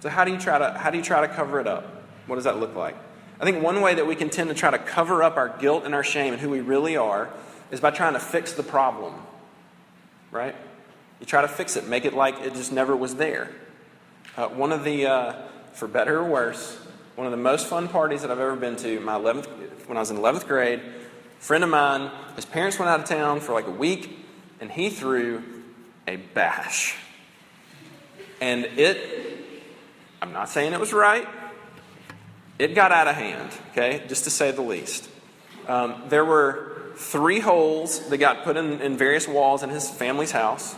So 0.00 0.08
how 0.08 0.24
do 0.24 0.30
you 0.30 0.38
try 0.38 0.58
to 0.58 0.78
how 0.78 0.90
do 0.90 0.98
you 0.98 1.02
try 1.02 1.26
to 1.26 1.28
cover 1.28 1.58
it 1.58 1.66
up? 1.66 1.95
What 2.26 2.37
does 2.37 2.45
that 2.45 2.59
look 2.59 2.75
like? 2.75 2.97
I 3.40 3.45
think 3.45 3.62
one 3.62 3.80
way 3.80 3.95
that 3.95 4.06
we 4.06 4.16
can 4.16 4.30
tend 4.30 4.49
to 4.49 4.54
try 4.54 4.71
to 4.71 4.78
cover 4.78 5.23
up 5.23 5.37
our 5.37 5.49
guilt 5.49 5.85
and 5.85 5.95
our 5.95 6.04
shame 6.04 6.33
and 6.33 6.40
who 6.40 6.49
we 6.49 6.61
really 6.61 6.97
are 6.97 7.30
is 7.71 7.80
by 7.80 7.90
trying 7.90 8.14
to 8.14 8.21
fix 8.21 8.52
the 8.52 8.62
problem. 8.62 9.14
Right? 10.30 10.54
You 11.21 11.26
try 11.26 11.42
to 11.42 11.49
fix 11.49 11.76
it, 11.76 11.87
make 11.87 12.04
it 12.04 12.14
like 12.14 12.40
it 12.40 12.54
just 12.54 12.73
never 12.73 12.97
was 12.97 13.16
there. 13.16 13.50
Uh, 14.37 14.49
one 14.49 14.73
of 14.73 14.85
the, 14.85 15.06
uh, 15.06 15.35
for 15.73 15.88
better 15.88 16.18
or 16.18 16.25
worse, 16.25 16.76
one 17.14 17.26
of 17.26 17.30
the 17.30 17.38
most 17.38 17.66
fun 17.66 17.88
parties 17.88 18.23
that 18.23 18.30
I've 18.30 18.38
ever 18.38 18.56
been 18.56 18.76
to, 18.76 19.00
my 19.00 19.14
11th, 19.14 19.47
when 19.87 19.97
I 19.97 20.00
was 20.00 20.11
in 20.11 20.18
11th 20.18 20.47
grade, 20.47 20.80
a 20.80 21.42
friend 21.42 21.64
of 21.64 21.71
mine, 21.71 22.11
his 22.35 22.45
parents 22.45 22.78
went 22.78 22.90
out 22.90 23.00
of 23.00 23.06
town 23.06 23.40
for 23.40 23.52
like 23.52 23.66
a 23.66 23.71
week, 23.71 24.18
and 24.61 24.71
he 24.71 24.90
threw 24.90 25.42
a 26.06 26.16
bash. 26.16 26.97
And 28.40 28.64
it, 28.64 28.99
I'm 30.21 30.33
not 30.33 30.50
saying 30.50 30.75
it 30.75 30.80
was 30.80 30.92
right, 30.92 31.26
it 32.58 32.75
got 32.75 32.92
out 32.92 33.08
of 33.08 33.14
hand, 33.14 33.50
okay, 33.72 34.04
just 34.08 34.25
to 34.25 34.30
say 34.30 34.50
the 34.50 34.62
least. 34.62 35.08
Um, 35.68 36.04
there 36.08 36.25
were 36.25 36.92
three 36.96 37.40
holes 37.40 38.08
that 38.08 38.18
got 38.18 38.44
put 38.44 38.56
in, 38.56 38.80
in 38.80 38.96
various 38.96 39.28
walls 39.28 39.62
in 39.62 39.70
his 39.70 39.90
family's 39.90 40.30
house, 40.30 40.75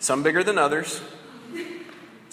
some 0.00 0.22
bigger 0.22 0.42
than 0.42 0.58
others. 0.58 1.00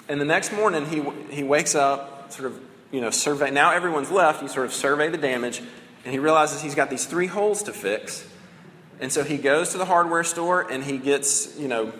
And 0.07 0.21
the 0.21 0.25
next 0.25 0.51
morning, 0.51 0.85
he, 0.85 1.03
he 1.35 1.43
wakes 1.43 1.75
up, 1.75 2.31
sort 2.31 2.51
of, 2.51 2.59
you 2.91 3.01
know, 3.01 3.09
survey. 3.09 3.51
Now 3.51 3.71
everyone's 3.71 4.12
left. 4.12 4.41
He 4.41 4.47
sort 4.47 4.65
of 4.65 4.74
survey 4.74 5.09
the 5.09 5.17
damage, 5.17 5.59
and 6.03 6.13
he 6.13 6.19
realizes 6.19 6.62
he's 6.62 6.75
got 6.75 6.89
these 6.89 7.05
three 7.05 7.27
holes 7.27 7.63
to 7.63 7.74
fix. 7.74 8.27
And 9.00 9.12
so 9.12 9.24
he 9.24 9.38
goes 9.38 9.71
to 9.71 9.77
the 9.77 9.85
hardware 9.85 10.24
store 10.24 10.71
and 10.71 10.83
he 10.83 10.97
gets, 10.97 11.57
you 11.57 11.67
know, 11.67 11.91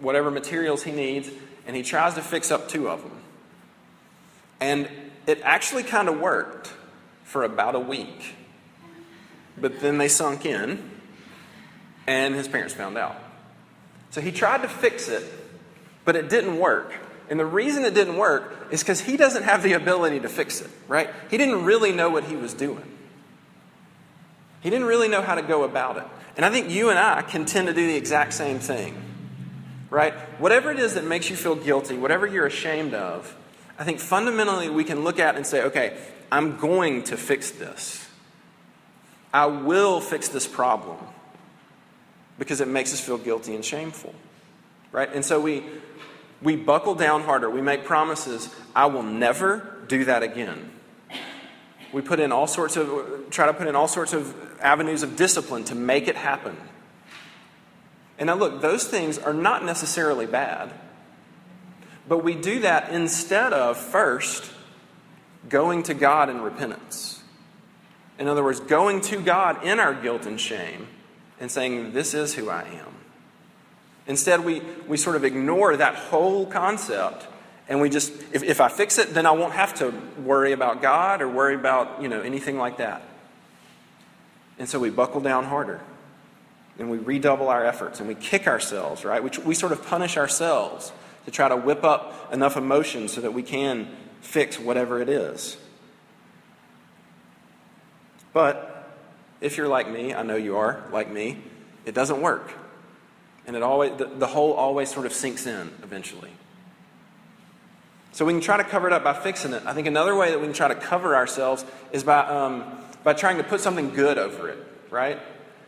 whatever 0.00 0.30
materials 0.30 0.82
he 0.82 0.92
needs, 0.92 1.28
and 1.66 1.76
he 1.76 1.82
tries 1.82 2.14
to 2.14 2.22
fix 2.22 2.50
up 2.50 2.68
two 2.68 2.88
of 2.88 3.02
them. 3.02 3.12
And 4.60 4.88
it 5.26 5.40
actually 5.42 5.82
kind 5.82 6.08
of 6.08 6.20
worked 6.20 6.72
for 7.24 7.44
about 7.44 7.74
a 7.74 7.80
week. 7.80 8.34
But 9.58 9.80
then 9.80 9.98
they 9.98 10.08
sunk 10.08 10.44
in, 10.44 10.90
and 12.06 12.34
his 12.34 12.48
parents 12.48 12.74
found 12.74 12.98
out. 12.98 13.16
So 14.10 14.20
he 14.20 14.32
tried 14.32 14.62
to 14.62 14.68
fix 14.68 15.08
it, 15.08 15.24
but 16.04 16.16
it 16.16 16.28
didn't 16.28 16.58
work. 16.58 16.92
And 17.28 17.38
the 17.38 17.46
reason 17.46 17.84
it 17.84 17.94
didn't 17.94 18.16
work 18.16 18.68
is 18.72 18.82
because 18.82 19.00
he 19.00 19.16
doesn't 19.16 19.44
have 19.44 19.62
the 19.62 19.74
ability 19.74 20.20
to 20.20 20.28
fix 20.28 20.60
it, 20.60 20.70
right? 20.88 21.08
He 21.30 21.38
didn't 21.38 21.64
really 21.64 21.92
know 21.92 22.10
what 22.10 22.24
he 22.24 22.34
was 22.34 22.54
doing. 22.54 22.84
He 24.62 24.68
didn't 24.68 24.86
really 24.86 25.08
know 25.08 25.22
how 25.22 25.36
to 25.36 25.42
go 25.42 25.62
about 25.62 25.96
it. 25.96 26.04
And 26.36 26.44
I 26.44 26.50
think 26.50 26.70
you 26.70 26.90
and 26.90 26.98
I 26.98 27.22
can 27.22 27.44
tend 27.44 27.68
to 27.68 27.74
do 27.74 27.86
the 27.86 27.96
exact 27.96 28.32
same 28.34 28.58
thing, 28.58 29.00
right? 29.90 30.12
Whatever 30.40 30.70
it 30.72 30.78
is 30.80 30.94
that 30.94 31.04
makes 31.04 31.30
you 31.30 31.36
feel 31.36 31.54
guilty, 31.54 31.96
whatever 31.96 32.26
you're 32.26 32.46
ashamed 32.46 32.94
of, 32.94 33.36
I 33.80 33.84
think 33.84 33.98
fundamentally 33.98 34.68
we 34.68 34.84
can 34.84 35.04
look 35.04 35.18
at 35.18 35.36
and 35.36 35.46
say, 35.46 35.62
okay, 35.62 35.96
I'm 36.30 36.58
going 36.58 37.02
to 37.04 37.16
fix 37.16 37.50
this. 37.50 38.06
I 39.32 39.46
will 39.46 40.02
fix 40.02 40.28
this 40.28 40.46
problem 40.46 40.98
because 42.38 42.60
it 42.60 42.68
makes 42.68 42.92
us 42.92 43.00
feel 43.00 43.16
guilty 43.16 43.54
and 43.54 43.64
shameful. 43.64 44.14
Right? 44.92 45.08
And 45.12 45.24
so 45.24 45.40
we 45.40 45.64
we 46.42 46.56
buckle 46.56 46.94
down 46.94 47.22
harder. 47.22 47.48
We 47.48 47.62
make 47.62 47.84
promises, 47.84 48.54
I 48.76 48.86
will 48.86 49.02
never 49.02 49.78
do 49.88 50.04
that 50.04 50.22
again. 50.22 50.70
We 51.92 52.02
put 52.02 52.20
in 52.20 52.32
all 52.32 52.46
sorts 52.46 52.76
of 52.76 53.30
try 53.30 53.46
to 53.46 53.54
put 53.54 53.66
in 53.66 53.74
all 53.74 53.88
sorts 53.88 54.12
of 54.12 54.34
avenues 54.60 55.02
of 55.02 55.16
discipline 55.16 55.64
to 55.64 55.74
make 55.74 56.06
it 56.06 56.16
happen. 56.16 56.54
And 58.18 58.26
now 58.26 58.34
look, 58.34 58.60
those 58.60 58.86
things 58.86 59.16
are 59.16 59.32
not 59.32 59.64
necessarily 59.64 60.26
bad. 60.26 60.70
But 62.08 62.24
we 62.24 62.34
do 62.34 62.60
that 62.60 62.92
instead 62.92 63.52
of 63.52 63.76
first 63.76 64.50
going 65.48 65.82
to 65.84 65.94
God 65.94 66.28
in 66.28 66.40
repentance. 66.40 67.22
In 68.18 68.28
other 68.28 68.44
words, 68.44 68.60
going 68.60 69.00
to 69.02 69.20
God 69.20 69.64
in 69.64 69.80
our 69.80 69.94
guilt 69.94 70.26
and 70.26 70.40
shame 70.40 70.88
and 71.38 71.50
saying, 71.50 71.92
This 71.92 72.14
is 72.14 72.34
who 72.34 72.50
I 72.50 72.62
am. 72.62 72.94
Instead, 74.06 74.44
we, 74.44 74.62
we 74.88 74.96
sort 74.96 75.16
of 75.16 75.24
ignore 75.24 75.76
that 75.76 75.94
whole 75.94 76.46
concept 76.46 77.26
and 77.70 77.80
we 77.80 77.88
just, 77.88 78.12
if, 78.32 78.42
if 78.42 78.60
I 78.60 78.68
fix 78.68 78.98
it, 78.98 79.14
then 79.14 79.26
I 79.26 79.30
won't 79.30 79.52
have 79.52 79.74
to 79.74 79.94
worry 80.20 80.50
about 80.50 80.82
God 80.82 81.22
or 81.22 81.28
worry 81.28 81.54
about, 81.54 82.02
you 82.02 82.08
know, 82.08 82.20
anything 82.20 82.58
like 82.58 82.78
that. 82.78 83.00
And 84.58 84.68
so 84.68 84.80
we 84.80 84.90
buckle 84.90 85.20
down 85.20 85.44
harder 85.44 85.80
and 86.80 86.90
we 86.90 86.98
redouble 86.98 87.48
our 87.48 87.64
efforts 87.64 88.00
and 88.00 88.08
we 88.08 88.16
kick 88.16 88.48
ourselves, 88.48 89.04
right? 89.04 89.22
We, 89.22 89.30
we 89.44 89.54
sort 89.54 89.70
of 89.70 89.86
punish 89.86 90.16
ourselves 90.16 90.90
to 91.24 91.30
try 91.30 91.48
to 91.48 91.56
whip 91.56 91.84
up 91.84 92.32
enough 92.32 92.56
emotion 92.56 93.08
so 93.08 93.20
that 93.20 93.32
we 93.32 93.42
can 93.42 93.88
fix 94.20 94.58
whatever 94.58 95.00
it 95.00 95.08
is. 95.08 95.56
But 98.32 98.96
if 99.40 99.56
you're 99.56 99.68
like 99.68 99.90
me, 99.90 100.14
I 100.14 100.22
know 100.22 100.36
you 100.36 100.56
are 100.56 100.84
like 100.92 101.10
me, 101.10 101.38
it 101.84 101.94
doesn't 101.94 102.20
work. 102.20 102.52
And 103.46 103.56
it 103.56 103.62
always 103.62 103.96
the, 103.96 104.04
the 104.04 104.26
whole 104.26 104.52
always 104.52 104.90
sort 104.90 105.06
of 105.06 105.12
sinks 105.12 105.46
in 105.46 105.72
eventually. 105.82 106.30
So 108.12 108.24
we 108.24 108.32
can 108.32 108.42
try 108.42 108.56
to 108.56 108.64
cover 108.64 108.86
it 108.86 108.92
up 108.92 109.04
by 109.04 109.14
fixing 109.14 109.52
it. 109.52 109.62
I 109.64 109.72
think 109.72 109.86
another 109.86 110.14
way 110.14 110.30
that 110.30 110.38
we 110.38 110.46
can 110.46 110.54
try 110.54 110.68
to 110.68 110.74
cover 110.74 111.14
ourselves 111.14 111.64
is 111.92 112.02
by, 112.02 112.26
um, 112.26 112.64
by 113.04 113.12
trying 113.12 113.38
to 113.38 113.44
put 113.44 113.60
something 113.60 113.90
good 113.90 114.18
over 114.18 114.48
it, 114.48 114.58
right? 114.90 115.18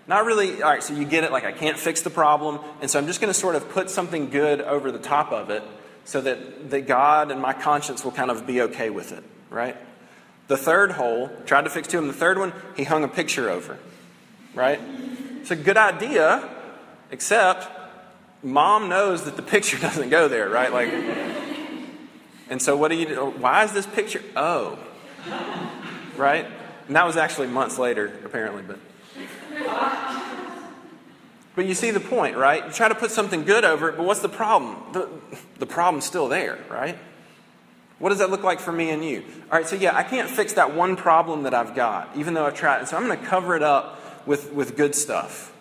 Not 0.07 0.25
really, 0.25 0.63
all 0.63 0.71
right, 0.71 0.83
so 0.83 0.95
you 0.95 1.05
get 1.05 1.25
it, 1.25 1.31
like 1.31 1.45
I 1.45 1.53
can't 1.53 1.79
fix 1.79 2.03
the 2.03 2.11
problem, 2.11 2.59
and 2.81 2.91
so 2.91 2.99
I'm 2.99 3.07
just 3.07 3.21
going 3.21 3.33
to 3.33 3.39
sort 3.39 3.55
of 3.55 3.69
put 3.71 3.89
something 3.89 4.31
good 4.31 4.61
over 4.61 4.91
the 4.91 4.99
top 4.99 5.31
of 5.33 5.51
it 5.51 5.63
so 6.05 6.21
that, 6.21 6.71
that 6.71 6.87
God 6.89 7.31
and 7.31 7.41
my 7.41 7.53
conscience 7.53 8.05
will 8.05 8.11
kind 8.11 8.31
of 8.31 8.47
be 8.47 8.63
okay 8.63 8.91
with 8.91 9.13
it, 9.13 9.23
right? 9.49 9.77
The 10.49 10.57
third 10.57 10.93
hole, 10.93 11.31
tried 11.47 11.63
to 11.63 11.71
fix 11.71 11.87
two 11.87 11.99
of 11.99 12.05
them. 12.05 12.13
The 12.13 12.19
third 12.19 12.39
one, 12.39 12.53
he 12.77 12.83
hung 12.83 13.05
a 13.05 13.09
picture 13.09 13.49
over, 13.49 13.79
right? 14.55 14.81
It's 15.41 15.53
a 15.53 15.57
good 15.57 15.77
idea, 15.77 16.49
except 17.13 17.69
mom 18.43 18.89
knows 18.89 19.25
that 19.25 19.37
the 19.37 19.43
picture 19.43 19.79
doesn't 19.81 20.09
go 20.09 20.27
there, 20.27 20.49
right? 20.49 20.73
Like, 20.73 20.93
and 22.51 22.61
so 22.61 22.77
what 22.77 22.89
do 22.89 22.97
you 22.97 23.07
do? 23.07 23.21
Oh, 23.21 23.31
why 23.31 23.63
is 23.63 23.73
this 23.73 23.87
picture? 23.87 24.23
Oh, 24.35 24.81
right? 26.17 26.47
And 26.89 26.97
that 26.97 27.07
was 27.07 27.17
actually 27.17 27.47
months 27.47 27.79
later, 27.79 28.13
apparently, 28.25 28.63
but. 28.63 28.79
But 31.55 31.67
you 31.67 31.75
see 31.75 31.91
the 31.91 32.01
point, 32.01 32.37
right? 32.37 32.65
You 32.65 32.73
try 32.73 32.89
to 32.89 32.95
put 32.95 33.11
something 33.11 33.45
good 33.45 33.65
over 33.65 33.91
it, 33.91 33.97
but 33.97 34.07
what's 34.07 34.21
the 34.21 34.29
problem? 34.29 34.77
The, 34.93 35.09
the 35.59 35.67
problem's 35.67 36.07
still 36.07 36.29
there, 36.29 36.59
right? 36.71 36.97
What 37.99 38.09
does 38.09 38.19
that 38.19 38.31
look 38.31 38.43
like 38.43 38.59
for 38.59 38.73
me 38.73 38.91
and 38.91 39.05
you? 39.05 39.23
All 39.51 39.59
right, 39.59 39.67
so 39.67 39.77
yeah, 39.77 39.95
I 39.95 40.03
can't 40.03 40.31
fix 40.31 40.55
that 40.55 40.75
one 40.75 40.97
problem 40.97 41.43
that 41.43 41.55
I've 41.55 41.75
got, 41.75 42.09
even 42.17 42.35
though 42.35 42.47
I've 42.47 42.55
tried. 42.55 42.79
And 42.79 42.89
So 42.89 42.97
I'm 42.97 43.07
going 43.07 43.19
to 43.19 43.25
cover 43.27 43.55
it 43.55 43.63
up 43.63 44.27
with, 44.27 44.53
with 44.53 44.77
good 44.77 44.95
stuff. 44.95 45.53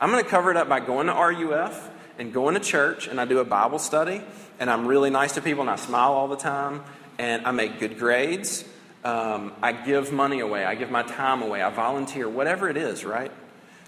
I'm 0.00 0.10
going 0.10 0.22
to 0.22 0.30
cover 0.30 0.50
it 0.50 0.56
up 0.56 0.68
by 0.68 0.80
going 0.80 1.08
to 1.08 1.12
RUF 1.12 1.90
and 2.18 2.32
going 2.32 2.54
to 2.54 2.60
church, 2.60 3.08
and 3.08 3.20
I 3.20 3.24
do 3.24 3.38
a 3.40 3.44
Bible 3.44 3.78
study, 3.78 4.22
and 4.60 4.70
I'm 4.70 4.86
really 4.86 5.10
nice 5.10 5.32
to 5.32 5.42
people, 5.42 5.62
and 5.62 5.70
I 5.70 5.76
smile 5.76 6.12
all 6.12 6.28
the 6.28 6.36
time, 6.36 6.82
and 7.18 7.44
I 7.44 7.50
make 7.50 7.80
good 7.80 7.98
grades. 7.98 8.64
Um, 9.04 9.52
I 9.62 9.72
give 9.72 10.12
money 10.12 10.40
away, 10.40 10.64
I 10.64 10.74
give 10.74 10.90
my 10.90 11.02
time 11.02 11.42
away, 11.42 11.62
I 11.62 11.70
volunteer, 11.70 12.28
whatever 12.28 12.70
it 12.70 12.78
is, 12.78 13.04
right? 13.04 13.30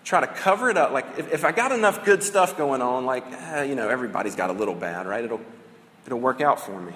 try 0.06 0.20
to 0.20 0.26
cover 0.26 0.70
it 0.70 0.78
up. 0.78 0.92
Like, 0.92 1.18
if, 1.18 1.32
if 1.32 1.44
I 1.44 1.52
got 1.52 1.72
enough 1.72 2.04
good 2.04 2.22
stuff 2.22 2.56
going 2.56 2.80
on, 2.80 3.04
like, 3.04 3.24
eh, 3.30 3.64
you 3.64 3.74
know, 3.74 3.88
everybody's 3.88 4.36
got 4.36 4.50
a 4.50 4.52
little 4.52 4.74
bad, 4.74 5.06
right? 5.06 5.22
It'll, 5.22 5.40
it'll 6.06 6.20
work 6.20 6.40
out 6.40 6.60
for 6.60 6.80
me. 6.80 6.92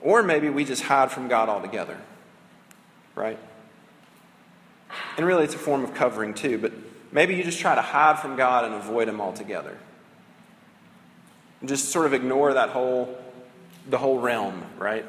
Or 0.00 0.22
maybe 0.22 0.50
we 0.50 0.64
just 0.64 0.82
hide 0.82 1.10
from 1.10 1.26
God 1.26 1.48
altogether, 1.48 1.96
right? 3.14 3.38
And 5.16 5.26
really, 5.26 5.44
it's 5.44 5.54
a 5.54 5.58
form 5.58 5.82
of 5.82 5.94
covering 5.94 6.34
too, 6.34 6.58
but 6.58 6.72
maybe 7.10 7.34
you 7.34 7.42
just 7.42 7.58
try 7.58 7.74
to 7.74 7.82
hide 7.82 8.20
from 8.20 8.36
God 8.36 8.66
and 8.66 8.74
avoid 8.74 9.08
Him 9.08 9.20
altogether. 9.20 9.76
And 11.60 11.68
just 11.68 11.88
sort 11.88 12.06
of 12.06 12.12
ignore 12.12 12.52
that 12.52 12.68
whole, 12.68 13.18
the 13.88 13.98
whole 13.98 14.20
realm, 14.20 14.62
right? 14.78 15.06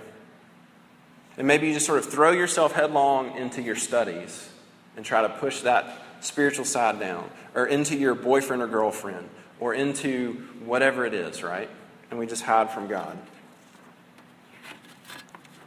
And 1.38 1.48
maybe 1.48 1.67
you 1.67 1.74
just 1.74 1.86
sort 1.86 2.00
of 2.00 2.05
throw 2.05 2.31
yourself 2.31 2.74
headlong 2.74 3.38
into 3.38 3.62
your 3.62 3.75
studies 3.75 4.50
and 4.95 5.05
try 5.05 5.21
to 5.21 5.29
push 5.29 5.62
that 5.62 6.01
spiritual 6.21 6.65
side 6.65 7.00
down, 7.00 7.29
or 7.55 7.65
into 7.65 7.95
your 7.95 8.13
boyfriend 8.13 8.62
or 8.62 8.67
girlfriend, 8.67 9.29
or 9.59 9.74
into 9.74 10.33
whatever 10.65 11.05
it 11.05 11.13
is, 11.13 11.41
right? 11.41 11.69
And 12.12 12.19
we 12.19 12.27
just 12.27 12.43
hide 12.43 12.71
from 12.71 12.88
God. 12.88 13.17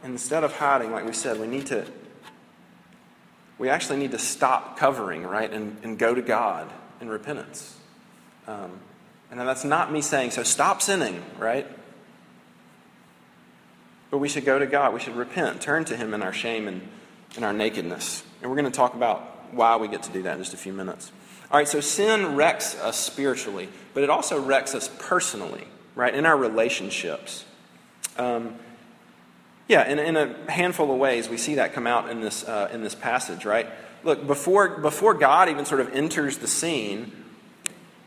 Instead 0.03 0.43
of 0.43 0.55
hiding, 0.55 0.91
like 0.91 1.05
we 1.05 1.13
said, 1.13 1.39
we 1.39 1.47
need 1.47 1.65
to, 1.67 1.85
we 3.57 3.69
actually 3.69 3.97
need 3.97 4.11
to 4.11 4.19
stop 4.19 4.77
covering, 4.77 5.23
right? 5.23 5.51
And, 5.51 5.77
and 5.81 5.97
go 5.97 6.13
to 6.13 6.21
God 6.21 6.71
in 7.01 7.09
repentance. 7.09 7.75
Um, 8.45 8.79
and 9.31 9.39
that's 9.39 9.63
not 9.63 9.91
me 9.91 10.01
saying, 10.01 10.31
so 10.31 10.43
stop 10.43 10.81
sinning, 10.81 11.23
right? 11.39 11.67
But 14.13 14.19
we 14.19 14.29
should 14.29 14.45
go 14.45 14.59
to 14.59 14.67
God. 14.67 14.93
We 14.93 14.99
should 14.99 15.15
repent, 15.15 15.59
turn 15.59 15.85
to 15.85 15.97
Him 15.97 16.13
in 16.13 16.21
our 16.21 16.31
shame 16.31 16.67
and 16.67 16.87
in 17.35 17.43
our 17.43 17.51
nakedness. 17.51 18.23
And 18.43 18.51
we're 18.51 18.55
going 18.55 18.71
to 18.71 18.77
talk 18.77 18.93
about 18.93 19.51
why 19.51 19.75
we 19.77 19.87
get 19.87 20.03
to 20.03 20.11
do 20.11 20.21
that 20.21 20.33
in 20.33 20.37
just 20.37 20.53
a 20.53 20.57
few 20.57 20.71
minutes. 20.71 21.11
All 21.49 21.57
right, 21.57 21.67
so 21.67 21.79
sin 21.79 22.35
wrecks 22.35 22.79
us 22.79 22.95
spiritually, 22.95 23.69
but 23.95 24.03
it 24.03 24.11
also 24.11 24.39
wrecks 24.39 24.75
us 24.75 24.87
personally, 24.99 25.63
right, 25.95 26.13
in 26.13 26.27
our 26.27 26.37
relationships. 26.37 27.43
Um, 28.15 28.57
yeah, 29.67 29.89
in, 29.89 29.97
in 29.97 30.15
a 30.15 30.51
handful 30.51 30.91
of 30.91 30.99
ways, 30.99 31.27
we 31.27 31.37
see 31.37 31.55
that 31.55 31.73
come 31.73 31.87
out 31.87 32.11
in 32.11 32.21
this, 32.21 32.43
uh, 32.43 32.69
in 32.71 32.83
this 32.83 32.93
passage, 32.93 33.45
right? 33.45 33.67
Look, 34.03 34.27
before, 34.27 34.77
before 34.77 35.15
God 35.15 35.49
even 35.49 35.65
sort 35.65 35.81
of 35.81 35.91
enters 35.91 36.37
the 36.37 36.47
scene, 36.47 37.11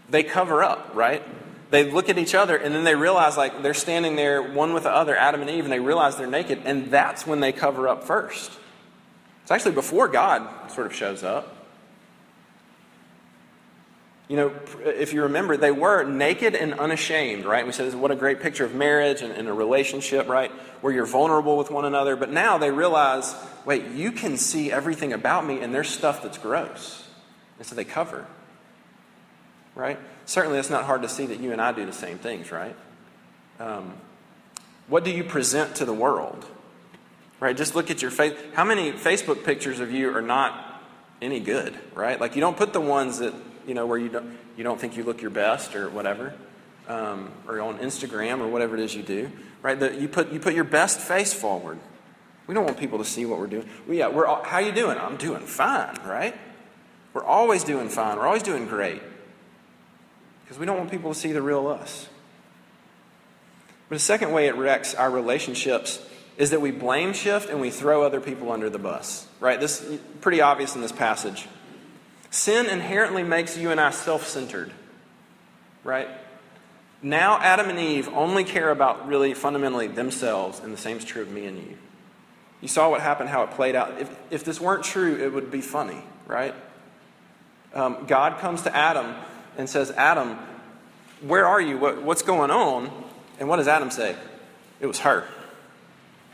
they 0.09 0.23
cover 0.23 0.63
up, 0.63 0.93
right? 0.95 1.25
They 1.71 1.91
look 1.91 2.09
at 2.09 2.19
each 2.19 2.35
other 2.35 2.57
and 2.57 2.75
then 2.75 2.85
they 2.85 2.95
realize, 2.95 3.37
like, 3.37 3.63
they're 3.63 3.75
standing 3.75 4.17
there, 4.17 4.43
one 4.43 4.73
with 4.73 4.85
the 4.85 4.91
other, 4.91 5.17
Adam 5.17 5.41
and 5.41 5.51
Eve, 5.51 5.65
and 5.65 5.73
they 5.73 5.81
realize 5.81 6.17
they're 6.17 6.27
naked, 6.27 6.63
and 6.65 6.91
that's 6.91 7.27
when 7.27 7.41
they 7.41 7.53
cover 7.53 7.89
up 7.89 8.05
first. 8.05 8.53
It's 9.43 9.51
actually 9.51 9.73
before 9.73 10.09
God 10.09 10.71
sort 10.71 10.87
of 10.87 10.95
shows 10.95 11.23
up. 11.23 11.57
You 14.29 14.37
know, 14.37 14.53
if 14.85 15.13
you 15.13 15.23
remember, 15.23 15.57
they 15.57 15.71
were 15.71 16.03
naked 16.03 16.57
and 16.57 16.75
unashamed, 16.75 17.45
right? 17.45 17.65
We 17.65 17.71
said, 17.71 17.95
what 17.95 18.11
a 18.11 18.17
great 18.17 18.41
picture 18.41 18.65
of 18.65 18.75
marriage 18.75 19.23
and, 19.23 19.33
and, 19.33 19.47
a 19.47 19.53
relationship, 19.53 20.29
right? 20.29 20.51
Where 20.81 20.93
you're 20.93 21.07
vulnerable 21.07 21.57
with 21.57 21.71
one 21.71 21.85
another. 21.85 22.17
But 22.17 22.33
now 22.33 22.59
they 22.59 22.73
realize, 22.73 23.37
wait, 23.65 23.87
you 23.93 24.11
can 24.11 24.37
see 24.37 24.73
everything 24.73 25.13
about 25.13 25.47
me, 25.47 25.61
and 25.61 25.73
there's 25.73 25.89
stuff 25.89 26.25
that's 26.25 26.39
gross. 26.39 27.07
And 27.59 27.67
so 27.67 27.77
they 27.77 27.85
cover, 27.85 28.27
right? 29.77 29.99
Certainly, 30.25 30.59
it's 30.59 30.71
not 30.71 30.85
hard 30.85 31.03
to 31.03 31.09
see 31.09 31.27
that 31.27 31.39
you 31.39 31.53
and 31.53 31.61
I 31.61 31.71
do 31.71 31.87
the 31.87 31.93
same 31.93 32.19
things, 32.19 32.51
right? 32.51 32.75
Um, 33.61 33.95
what 34.89 35.05
do 35.05 35.13
you 35.13 35.23
present 35.23 35.77
to 35.77 35.85
the 35.85 35.95
world? 35.95 36.45
Right? 37.39 37.57
Just 37.57 37.77
look 37.77 37.91
at 37.91 38.03
your 38.03 38.11
face. 38.11 38.33
How 38.55 38.65
many 38.65 38.91
Facebook 38.93 39.45
pictures 39.45 39.79
of 39.79 39.93
you 39.93 40.17
are 40.17 40.23
not 40.23 40.83
any 41.23 41.39
good, 41.39 41.79
right? 41.95 42.21
Like 42.21 42.35
you 42.35 42.41
don't 42.41 42.57
put 42.57 42.73
the 42.73 42.81
ones 42.81 43.19
that 43.19 43.35
you 43.67 43.75
know, 43.75 43.87
where 43.87 43.99
you 43.99 44.09
don't, 44.09 44.39
you 44.57 44.65
don't 44.65 44.81
think 44.81 44.97
you 44.97 45.05
look 45.05 45.21
your 45.21 45.31
best 45.31 45.75
or 45.75 45.91
whatever, 45.91 46.35
um, 46.89 47.31
or 47.47 47.61
on 47.61 47.79
Instagram 47.79 48.41
or 48.41 48.47
whatever 48.47 48.77
it 48.77 48.81
is 48.81 48.95
you 48.95 49.03
do, 49.03 49.31
right? 49.63 49.79
The, 49.79 49.95
you, 49.95 50.09
put, 50.09 50.33
you 50.33 50.39
put 50.39 50.55
your 50.55 50.65
best 50.65 51.01
face 51.01 51.35
forward. 51.35 51.79
We 52.47 52.55
don't 52.55 52.65
want 52.65 52.79
people 52.79 52.99
to 52.99 53.05
see 53.05 53.27
what 53.27 53.41
we're 53.41 53.49
doing. 53.49 53.69
Well, 53.87 53.97
yeah, 53.97 54.09
we're, 54.09 54.27
how 54.45 54.59
you 54.59 54.73
doing? 54.73 54.99
I'm 54.99 55.17
doing 55.17 55.43
fine, 55.43 55.97
right? 56.05 56.37
We're 57.13 57.25
always 57.25 57.65
doing 57.65 57.89
fine. 57.89 58.19
We're 58.19 58.27
always 58.27 58.45
doing 58.45 58.67
great. 58.67 59.03
Because 60.47 60.61
we 60.61 60.67
don't 60.67 60.79
want 60.79 60.93
people 60.93 61.13
to 61.13 61.19
see 61.19 61.33
the 61.33 61.43
real 61.43 61.67
us. 61.67 62.09
But 63.89 63.97
the 63.97 64.01
second 64.01 64.31
way 64.31 64.47
it 64.47 64.55
wrecks 64.55 64.95
our 64.95 65.11
relationships 65.11 66.01
is 66.39 66.51
that 66.51 66.61
we 66.61 66.71
blame 66.71 67.13
shift 67.13 67.51
and 67.51 67.61
we 67.61 67.71
throw 67.71 68.05
other 68.05 68.21
people 68.21 68.53
under 68.53 68.71
the 68.71 68.79
bus. 68.79 69.27
Right? 69.41 69.59
This 69.59 69.83
is 69.83 70.01
pretty 70.21 70.41
obvious 70.41 70.77
in 70.77 70.83
this 70.83 70.93
passage. 70.93 71.49
Sin 72.31 72.67
inherently 72.67 73.25
makes 73.25 73.57
you 73.57 73.71
and 73.71 73.81
I 73.81 73.91
self 73.91 74.27
centered, 74.27 74.71
right? 75.83 76.09
Now, 77.03 77.39
Adam 77.41 77.69
and 77.69 77.79
Eve 77.79 78.09
only 78.09 78.45
care 78.45 78.71
about 78.71 79.09
really 79.09 79.35
fundamentally 79.35 79.87
themselves, 79.87 80.61
and 80.61 80.73
the 80.73 80.79
same 80.79 80.97
is 80.99 81.05
true 81.05 81.23
of 81.23 81.31
me 81.31 81.47
and 81.47 81.59
you. 81.59 81.77
You 82.61 82.69
saw 82.69 82.91
what 82.91 83.01
happened, 83.01 83.29
how 83.29 83.43
it 83.43 83.51
played 83.53 83.75
out. 83.75 84.01
If, 84.01 84.17
if 84.31 84.45
this 84.45 84.61
weren't 84.61 84.83
true, 84.83 85.17
it 85.17 85.33
would 85.33 85.51
be 85.51 85.61
funny, 85.61 86.03
right? 86.27 86.55
Um, 87.75 88.07
God 88.07 88.39
comes 88.39 88.63
to 88.63 88.75
Adam 88.75 89.15
and 89.57 89.69
says, 89.69 89.91
Adam, 89.93 90.39
where 91.21 91.47
are 91.47 91.61
you? 91.61 91.79
What, 91.79 92.03
what's 92.03 92.23
going 92.23 92.51
on? 92.51 92.91
And 93.39 93.49
what 93.49 93.57
does 93.57 93.69
Adam 93.69 93.91
say? 93.91 94.17
It 94.81 94.87
was 94.87 95.01
her. 95.01 95.25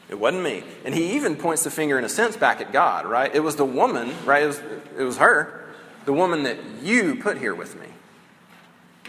It 0.08 0.18
wasn't 0.18 0.42
me. 0.42 0.64
And 0.84 0.94
he 0.94 1.14
even 1.14 1.36
points 1.36 1.64
the 1.64 1.70
finger, 1.70 1.98
in 1.98 2.04
a 2.04 2.08
sense, 2.08 2.36
back 2.36 2.60
at 2.60 2.72
God, 2.72 3.06
right? 3.06 3.34
It 3.34 3.40
was 3.40 3.56
the 3.56 3.64
woman, 3.64 4.12
right? 4.24 4.42
It 4.42 4.46
was, 4.46 4.60
it 4.98 5.04
was 5.04 5.16
her 5.18 5.62
the 6.04 6.12
woman 6.12 6.42
that 6.44 6.58
you 6.82 7.16
put 7.16 7.38
here 7.38 7.54
with 7.54 7.78
me. 7.80 7.86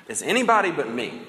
It's 0.08 0.22
anybody 0.22 0.72
but 0.72 0.90
me. 0.90 1.22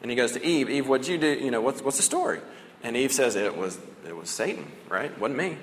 And 0.00 0.10
he 0.10 0.16
goes 0.16 0.32
to 0.32 0.44
Eve, 0.44 0.68
Eve, 0.68 0.88
what'd 0.88 1.06
you 1.06 1.18
do? 1.18 1.28
You 1.28 1.50
know, 1.50 1.60
what's, 1.60 1.82
what's 1.82 1.96
the 1.96 2.02
story? 2.02 2.40
And 2.82 2.96
Eve 2.96 3.12
says, 3.12 3.36
it 3.36 3.56
was, 3.56 3.78
it 4.06 4.16
was 4.16 4.28
Satan, 4.28 4.66
right? 4.88 5.10
It 5.10 5.18
wasn't 5.20 5.38
me. 5.38 5.56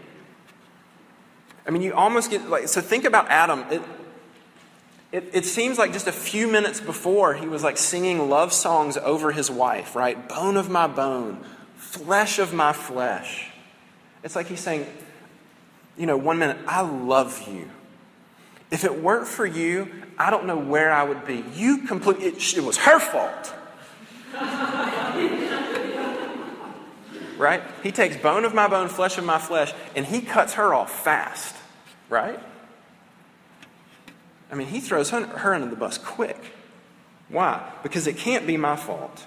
I 1.67 1.71
mean, 1.71 1.81
you 1.81 1.93
almost 1.93 2.31
get 2.31 2.49
like, 2.49 2.69
so 2.69 2.79
think 2.79 3.03
about 3.03 3.29
Adam. 3.29 3.65
It, 3.69 3.81
it, 5.11 5.29
it 5.33 5.45
seems 5.45 5.77
like 5.77 5.91
just 5.91 6.07
a 6.07 6.11
few 6.11 6.47
minutes 6.47 6.79
before 6.79 7.33
he 7.33 7.47
was 7.47 7.63
like 7.63 7.77
singing 7.77 8.29
love 8.29 8.53
songs 8.53 8.95
over 8.97 9.31
his 9.31 9.49
wife, 9.49 9.95
right? 9.95 10.29
Bone 10.29 10.55
of 10.55 10.69
my 10.69 10.87
bone, 10.87 11.43
flesh 11.77 12.37
of 12.37 12.53
my 12.53 12.73
flesh. 12.73 13.49
It's 14.23 14.35
like 14.35 14.47
he's 14.47 14.59
saying, 14.59 14.85
you 15.97 16.05
know, 16.05 16.17
one 16.17 16.37
minute, 16.37 16.57
I 16.67 16.81
love 16.81 17.47
you. 17.47 17.69
If 18.69 18.83
it 18.83 19.01
weren't 19.01 19.27
for 19.27 19.47
you, 19.47 19.91
I 20.17 20.29
don't 20.29 20.45
know 20.45 20.57
where 20.57 20.91
I 20.91 21.03
would 21.03 21.25
be. 21.25 21.43
You 21.55 21.87
completely, 21.87 22.27
it, 22.27 22.57
it 22.57 22.63
was 22.63 22.77
her 22.77 22.99
fault. 22.99 23.55
right? 27.39 27.63
He 27.81 27.91
takes 27.91 28.15
bone 28.17 28.45
of 28.45 28.53
my 28.53 28.67
bone, 28.67 28.89
flesh 28.89 29.17
of 29.17 29.23
my 29.23 29.39
flesh, 29.39 29.73
and 29.95 30.05
he 30.05 30.21
cuts 30.21 30.53
her 30.53 30.71
off 30.71 31.03
fast. 31.03 31.55
Right? 32.09 32.39
I 34.51 34.55
mean, 34.55 34.67
he 34.67 34.79
throws 34.79 35.11
her, 35.11 35.53
under 35.53 35.69
the 35.69 35.75
bus 35.75 35.97
quick. 35.97 36.53
Why? 37.29 37.71
Because 37.83 38.07
it 38.07 38.17
can't 38.17 38.47
be 38.47 38.57
my 38.57 38.75
fault. 38.75 39.25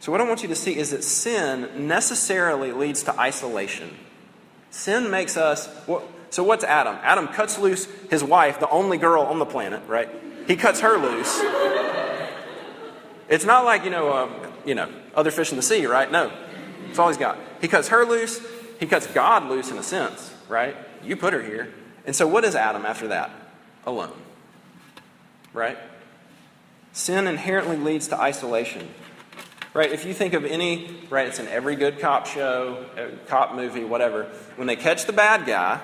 So, 0.00 0.12
what 0.12 0.20
I 0.20 0.24
want 0.24 0.42
you 0.42 0.48
to 0.48 0.54
see 0.54 0.76
is 0.76 0.90
that 0.90 1.02
sin 1.02 1.88
necessarily 1.88 2.72
leads 2.72 3.02
to 3.04 3.18
isolation. 3.18 3.96
Sin 4.70 5.10
makes 5.10 5.36
us, 5.36 5.68
so 6.30 6.44
what's 6.44 6.64
Adam? 6.64 6.96
Adam 7.02 7.28
cuts 7.28 7.58
loose 7.58 7.86
his 8.10 8.22
wife, 8.22 8.60
the 8.60 8.68
only 8.68 8.98
girl 8.98 9.22
on 9.22 9.38
the 9.38 9.46
planet, 9.46 9.82
right? 9.88 10.08
He 10.46 10.56
cuts 10.56 10.80
her 10.80 10.98
loose. 10.98 11.40
It's 13.28 13.44
not 13.44 13.64
like, 13.64 13.84
you 13.84 13.90
know, 13.90 14.12
um, 14.12 14.34
you 14.64 14.74
know, 14.74 14.92
other 15.14 15.30
fish 15.30 15.50
in 15.50 15.56
the 15.56 15.62
sea, 15.62 15.86
right? 15.86 16.10
No. 16.10 16.30
That's 16.86 16.98
all 16.98 17.08
he's 17.08 17.16
got. 17.16 17.38
He 17.60 17.68
cuts 17.68 17.88
her 17.88 18.04
loose. 18.04 18.40
He 18.78 18.86
cuts 18.86 19.06
God 19.06 19.48
loose 19.48 19.70
in 19.70 19.78
a 19.78 19.82
sense, 19.82 20.32
right? 20.48 20.76
You 21.02 21.16
put 21.16 21.32
her 21.32 21.42
here. 21.42 21.72
And 22.06 22.14
so 22.14 22.26
what 22.26 22.44
is 22.44 22.54
Adam 22.54 22.86
after 22.86 23.08
that? 23.08 23.30
Alone. 23.84 24.16
Right? 25.52 25.76
Sin 26.92 27.26
inherently 27.26 27.76
leads 27.76 28.08
to 28.08 28.18
isolation. 28.18 28.88
Right? 29.74 29.92
If 29.92 30.06
you 30.06 30.14
think 30.14 30.32
of 30.32 30.44
any, 30.44 30.96
right, 31.10 31.28
it's 31.28 31.38
in 31.38 31.48
every 31.48 31.76
good 31.76 31.98
cop 32.00 32.26
show, 32.26 32.86
cop 33.26 33.54
movie, 33.54 33.84
whatever. 33.84 34.24
When 34.54 34.66
they 34.66 34.76
catch 34.76 35.04
the 35.04 35.12
bad 35.12 35.44
guy, 35.44 35.80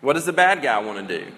what 0.00 0.14
does 0.14 0.26
the 0.26 0.32
bad 0.32 0.62
guy 0.62 0.80
want 0.80 1.06
to 1.06 1.18
do? 1.18 1.30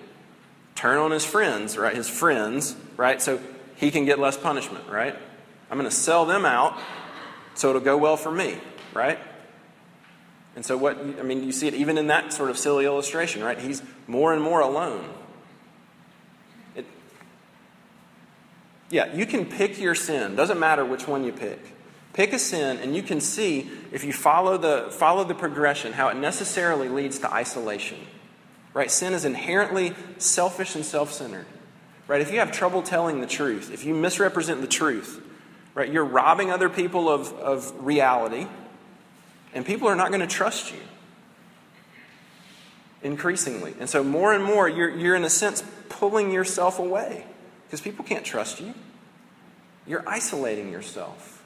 Turn 0.74 0.96
on 0.98 1.10
his 1.10 1.24
friends, 1.24 1.76
right? 1.76 1.94
His 1.94 2.08
friends, 2.08 2.74
right? 2.96 3.20
So 3.20 3.38
he 3.76 3.90
can 3.90 4.06
get 4.06 4.18
less 4.18 4.38
punishment, 4.38 4.88
right? 4.88 5.14
I'm 5.70 5.78
going 5.78 5.90
to 5.90 5.94
sell 5.94 6.24
them 6.24 6.46
out 6.46 6.78
so 7.54 7.68
it'll 7.68 7.80
go 7.80 7.96
well 7.96 8.16
for 8.16 8.30
me, 8.30 8.58
right? 8.94 9.18
And 10.56 10.64
so, 10.64 10.76
what, 10.76 10.98
I 10.98 11.22
mean, 11.22 11.42
you 11.44 11.52
see 11.52 11.66
it 11.66 11.74
even 11.74 11.98
in 11.98 12.06
that 12.08 12.32
sort 12.32 12.50
of 12.50 12.58
silly 12.58 12.84
illustration, 12.84 13.42
right? 13.42 13.58
He's 13.58 13.82
more 14.06 14.32
and 14.32 14.42
more 14.42 14.60
alone. 14.60 15.08
It, 16.74 16.84
yeah, 18.90 19.14
you 19.14 19.26
can 19.26 19.46
pick 19.46 19.78
your 19.78 19.94
sin. 19.94 20.36
Doesn't 20.36 20.58
matter 20.58 20.84
which 20.84 21.08
one 21.08 21.24
you 21.24 21.32
pick. 21.32 21.60
Pick 22.12 22.32
a 22.32 22.38
sin, 22.38 22.78
and 22.78 22.94
you 22.94 23.02
can 23.02 23.20
see 23.20 23.68
if 23.90 24.04
you 24.04 24.12
follow 24.12 24.56
the, 24.56 24.88
follow 24.90 25.24
the 25.24 25.34
progression 25.34 25.92
how 25.92 26.08
it 26.08 26.16
necessarily 26.16 26.88
leads 26.88 27.18
to 27.20 27.32
isolation. 27.32 27.98
Right? 28.72 28.90
Sin 28.90 29.14
is 29.14 29.24
inherently 29.24 29.94
selfish 30.18 30.74
and 30.74 30.84
self 30.84 31.12
centered. 31.12 31.46
Right? 32.06 32.20
If 32.20 32.30
you 32.30 32.38
have 32.38 32.52
trouble 32.52 32.82
telling 32.82 33.20
the 33.20 33.26
truth, 33.26 33.72
if 33.72 33.84
you 33.84 33.94
misrepresent 33.94 34.60
the 34.60 34.66
truth, 34.66 35.20
right, 35.74 35.90
you're 35.90 36.04
robbing 36.04 36.50
other 36.50 36.68
people 36.68 37.08
of, 37.08 37.32
of 37.34 37.72
reality, 37.84 38.46
and 39.54 39.64
people 39.64 39.88
are 39.88 39.96
not 39.96 40.08
going 40.08 40.20
to 40.20 40.26
trust 40.26 40.72
you 40.72 40.80
increasingly. 43.04 43.74
And 43.78 43.88
so, 43.88 44.02
more 44.02 44.32
and 44.32 44.42
more, 44.42 44.68
you're, 44.68 44.90
you're 44.90 45.14
in 45.14 45.24
a 45.24 45.30
sense 45.30 45.62
pulling 45.88 46.32
yourself 46.32 46.78
away 46.80 47.24
because 47.66 47.80
people 47.80 48.04
can't 48.04 48.24
trust 48.24 48.60
you. 48.60 48.74
You're 49.86 50.04
isolating 50.08 50.72
yourself. 50.72 51.44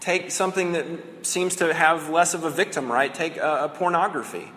Take 0.00 0.30
something 0.32 0.72
that 0.72 0.86
seems 1.22 1.56
to 1.56 1.72
have 1.72 2.10
less 2.10 2.34
of 2.34 2.44
a 2.44 2.50
victim, 2.50 2.90
right? 2.90 3.14
Take 3.14 3.38
uh, 3.38 3.68
pornography 3.68 4.50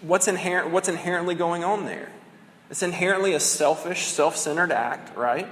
what's, 0.00 0.28
inherent, 0.28 0.70
what's 0.70 0.88
inherently 0.88 1.34
going 1.34 1.64
on 1.64 1.84
there? 1.84 2.10
It's 2.70 2.82
inherently 2.82 3.34
a 3.34 3.40
selfish, 3.40 4.06
self 4.06 4.36
centered 4.36 4.72
act, 4.72 5.16
right? 5.16 5.48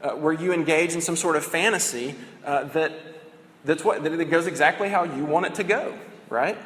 Uh, 0.00 0.10
where 0.12 0.32
you 0.32 0.52
engage 0.52 0.94
in 0.94 1.00
some 1.00 1.16
sort 1.16 1.36
of 1.36 1.44
fantasy 1.44 2.14
uh, 2.44 2.64
that, 2.64 2.92
that's 3.64 3.84
what, 3.84 4.02
that 4.02 4.30
goes 4.30 4.46
exactly 4.46 4.88
how 4.88 5.04
you 5.04 5.24
want 5.24 5.46
it 5.46 5.54
to 5.56 5.64
go, 5.64 5.96
right? 6.28 6.58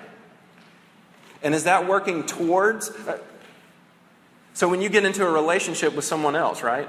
And 1.42 1.54
is 1.54 1.64
that 1.64 1.86
working 1.88 2.24
towards? 2.26 2.90
Uh, 2.90 3.18
so 4.54 4.68
when 4.68 4.80
you 4.80 4.88
get 4.88 5.04
into 5.04 5.24
a 5.24 5.30
relationship 5.30 5.94
with 5.94 6.04
someone 6.04 6.34
else, 6.34 6.62
right? 6.62 6.88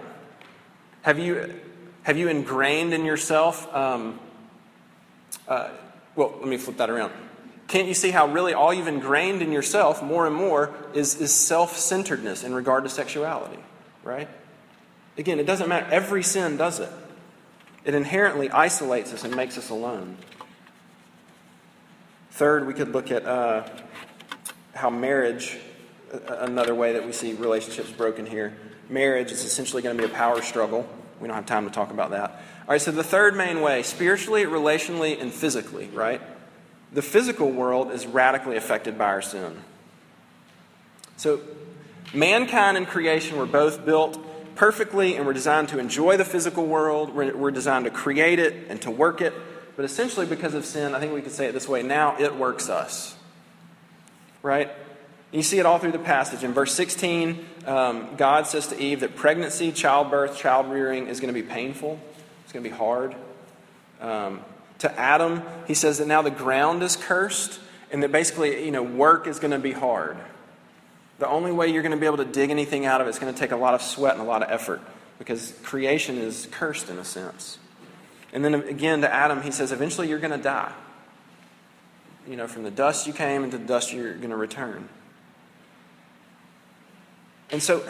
Have 1.03 1.19
you, 1.19 1.53
have 2.03 2.17
you 2.17 2.27
ingrained 2.27 2.93
in 2.93 3.05
yourself 3.05 3.73
um, 3.73 4.19
uh, 5.47 5.69
well, 6.15 6.35
let 6.39 6.47
me 6.47 6.57
flip 6.57 6.77
that 6.77 6.89
around. 6.89 7.11
Can't 7.67 7.87
you 7.87 7.93
see 7.93 8.11
how 8.11 8.27
really 8.27 8.53
all 8.53 8.73
you've 8.73 8.87
ingrained 8.87 9.41
in 9.41 9.51
yourself 9.51 10.01
more 10.01 10.25
and 10.25 10.35
more 10.35 10.73
is, 10.93 11.19
is 11.19 11.33
self 11.33 11.77
centeredness 11.77 12.43
in 12.43 12.53
regard 12.53 12.83
to 12.83 12.89
sexuality, 12.89 13.59
right? 14.03 14.27
Again, 15.17 15.39
it 15.39 15.45
doesn't 15.45 15.69
matter. 15.69 15.87
Every 15.91 16.23
sin 16.23 16.57
does 16.57 16.79
it, 16.79 16.89
it 17.85 17.93
inherently 17.93 18.49
isolates 18.49 19.13
us 19.13 19.23
and 19.23 19.35
makes 19.35 19.57
us 19.57 19.69
alone. 19.69 20.17
Third, 22.31 22.67
we 22.67 22.73
could 22.73 22.91
look 22.91 23.11
at 23.11 23.25
uh, 23.25 23.67
how 24.79 24.89
marriage, 24.89 25.57
another 26.27 26.73
way 26.73 26.93
that 26.93 27.05
we 27.05 27.11
see 27.11 27.33
relationships 27.33 27.91
broken 27.91 28.25
here. 28.25 28.55
Marriage 28.89 29.31
is 29.31 29.43
essentially 29.43 29.81
going 29.81 29.97
to 29.97 30.01
be 30.01 30.09
a 30.09 30.13
power 30.13 30.41
struggle. 30.41 30.87
We 31.19 31.27
don't 31.27 31.35
have 31.35 31.45
time 31.45 31.67
to 31.67 31.71
talk 31.71 31.91
about 31.91 32.11
that. 32.11 32.31
All 32.31 32.69
right, 32.69 32.81
so 32.81 32.91
the 32.91 33.03
third 33.03 33.35
main 33.35 33.61
way 33.61 33.83
spiritually, 33.83 34.45
relationally, 34.45 35.21
and 35.21 35.33
physically, 35.33 35.89
right? 35.89 36.21
The 36.93 37.01
physical 37.01 37.51
world 37.51 37.91
is 37.91 38.07
radically 38.07 38.55
affected 38.55 38.97
by 38.97 39.05
our 39.05 39.21
sin. 39.21 39.63
So, 41.17 41.41
mankind 42.13 42.77
and 42.77 42.87
creation 42.87 43.37
were 43.37 43.45
both 43.45 43.85
built 43.85 44.17
perfectly 44.55 45.17
and 45.17 45.25
we're 45.25 45.33
designed 45.33 45.69
to 45.69 45.79
enjoy 45.79 46.15
the 46.15 46.25
physical 46.25 46.65
world. 46.65 47.13
We're, 47.13 47.35
we're 47.35 47.51
designed 47.51 47.83
to 47.83 47.91
create 47.91 48.39
it 48.39 48.67
and 48.69 48.81
to 48.83 48.91
work 48.91 49.19
it. 49.19 49.33
But 49.75 49.83
essentially, 49.83 50.25
because 50.25 50.53
of 50.53 50.63
sin, 50.63 50.95
I 50.95 51.01
think 51.01 51.13
we 51.13 51.21
could 51.21 51.33
say 51.33 51.47
it 51.47 51.51
this 51.51 51.67
way 51.67 51.83
now 51.83 52.15
it 52.17 52.35
works 52.35 52.69
us. 52.69 53.15
Right? 54.41 54.71
You 55.31 55.43
see 55.43 55.59
it 55.59 55.65
all 55.65 55.77
through 55.77 55.91
the 55.91 55.99
passage. 55.99 56.43
In 56.43 56.53
verse 56.53 56.73
16, 56.73 57.45
um, 57.67 58.15
God 58.17 58.47
says 58.47 58.67
to 58.67 58.81
Eve 58.81 59.01
that 59.01 59.15
pregnancy, 59.15 59.71
childbirth, 59.71 60.37
child 60.37 60.71
rearing 60.71 61.07
is 61.07 61.19
going 61.19 61.33
to 61.33 61.39
be 61.39 61.47
painful, 61.47 61.99
it's 62.43 62.53
going 62.53 62.63
to 62.63 62.69
be 62.69 62.75
hard. 62.75 63.15
Um, 64.01 64.41
to 64.79 64.99
Adam, 64.99 65.43
he 65.67 65.73
says 65.73 65.97
that 65.97 66.07
now 66.07 66.21
the 66.21 66.31
ground 66.31 66.81
is 66.81 66.95
cursed 66.95 67.59
and 67.91 68.01
that 68.01 68.11
basically, 68.11 68.65
you 68.65 68.71
know, 68.71 68.83
work 68.83 69.27
is 69.27 69.39
going 69.39 69.51
to 69.51 69.59
be 69.59 69.71
hard. 69.71 70.17
The 71.19 71.27
only 71.27 71.51
way 71.51 71.67
you're 71.67 71.83
going 71.83 71.91
to 71.91 71.97
be 71.97 72.05
able 72.05 72.17
to 72.17 72.25
dig 72.25 72.49
anything 72.49 72.85
out 72.85 73.01
of 73.01 73.07
it 73.07 73.09
is 73.09 73.19
going 73.19 73.33
to 73.33 73.37
take 73.39 73.51
a 73.51 73.57
lot 73.57 73.73
of 73.73 73.81
sweat 73.81 74.13
and 74.13 74.21
a 74.21 74.25
lot 74.25 74.41
of 74.41 74.49
effort 74.49 74.81
because 75.17 75.53
creation 75.63 76.17
is 76.17 76.47
cursed 76.49 76.89
in 76.89 76.97
a 76.97 77.03
sense. 77.03 77.57
And 78.31 78.43
then 78.43 78.55
again 78.55 79.01
to 79.01 79.13
Adam, 79.13 79.41
he 79.41 79.51
says, 79.51 79.71
eventually 79.71 80.07
you're 80.07 80.19
going 80.19 80.31
to 80.31 80.43
die. 80.43 80.71
You 82.29 82.35
know, 82.35 82.47
from 82.47 82.61
the 82.61 82.71
dust 82.71 83.07
you 83.07 83.13
came 83.13 83.43
into 83.43 83.57
the 83.57 83.65
dust 83.65 83.91
you're 83.91 84.13
going 84.13 84.29
to 84.29 84.37
return. 84.37 84.87
And 87.49 87.61
so, 87.61 87.83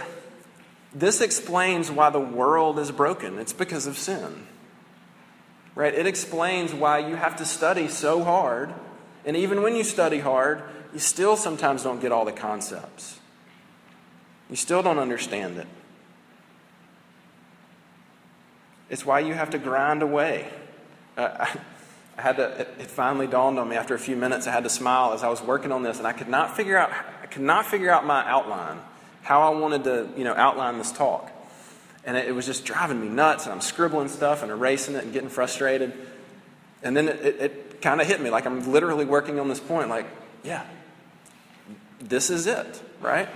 this 0.95 1.19
explains 1.19 1.91
why 1.91 2.09
the 2.09 2.21
world 2.21 2.79
is 2.79 2.89
broken. 2.89 3.37
It's 3.37 3.51
because 3.51 3.85
of 3.85 3.97
sin. 3.97 4.47
Right? 5.75 5.93
It 5.93 6.07
explains 6.07 6.73
why 6.73 6.99
you 6.99 7.17
have 7.17 7.35
to 7.35 7.45
study 7.45 7.89
so 7.89 8.23
hard. 8.23 8.73
And 9.25 9.35
even 9.35 9.61
when 9.61 9.75
you 9.75 9.83
study 9.83 10.19
hard, 10.19 10.63
you 10.93 10.99
still 10.99 11.35
sometimes 11.35 11.83
don't 11.83 11.99
get 11.99 12.13
all 12.13 12.23
the 12.23 12.31
concepts. 12.31 13.19
You 14.49 14.55
still 14.55 14.81
don't 14.81 14.99
understand 14.99 15.57
it. 15.57 15.67
It's 18.89 19.05
why 19.05 19.19
you 19.19 19.33
have 19.33 19.49
to 19.49 19.59
grind 19.59 20.01
away. 20.01 20.47
Uh, 21.17 21.29
I, 21.39 21.59
I, 22.19 22.21
had 22.21 22.35
to, 22.35 22.47
it, 22.59 22.67
it 22.79 22.87
finally 22.87 23.27
dawned 23.27 23.57
on 23.59 23.69
me 23.69 23.77
after 23.77 23.95
a 23.95 23.99
few 23.99 24.17
minutes. 24.17 24.45
I 24.45 24.51
had 24.51 24.63
to 24.65 24.69
smile 24.69 25.13
as 25.13 25.23
I 25.23 25.29
was 25.29 25.41
working 25.41 25.71
on 25.71 25.83
this, 25.83 25.99
and 25.99 26.05
I 26.05 26.11
could 26.11 26.27
not 26.27 26.57
figure 26.57 26.77
out, 26.77 26.91
I 27.23 27.27
could 27.27 27.43
not 27.43 27.65
figure 27.65 27.89
out 27.89 28.05
my 28.05 28.27
outline, 28.29 28.77
how 29.21 29.41
I 29.41 29.57
wanted 29.57 29.85
to, 29.85 30.09
you 30.17 30.25
know, 30.25 30.33
outline 30.33 30.77
this 30.77 30.91
talk. 30.91 31.31
And 32.03 32.17
it, 32.17 32.27
it 32.27 32.33
was 32.33 32.45
just 32.45 32.65
driving 32.65 32.99
me 32.99 33.07
nuts, 33.07 33.45
and 33.45 33.53
I'm 33.53 33.61
scribbling 33.61 34.09
stuff 34.09 34.43
and 34.43 34.51
erasing 34.51 34.95
it 34.95 35.05
and 35.05 35.13
getting 35.13 35.29
frustrated. 35.29 35.93
And 36.83 36.95
then 36.95 37.07
it, 37.07 37.21
it, 37.21 37.41
it 37.41 37.81
kind 37.81 38.01
of 38.01 38.07
hit 38.07 38.19
me, 38.19 38.29
like 38.29 38.45
I'm 38.45 38.69
literally 38.69 39.05
working 39.05 39.39
on 39.39 39.47
this 39.47 39.61
point, 39.61 39.87
like, 39.87 40.07
yeah, 40.43 40.65
this 42.01 42.29
is 42.29 42.47
it, 42.47 42.81
right? 42.99 43.29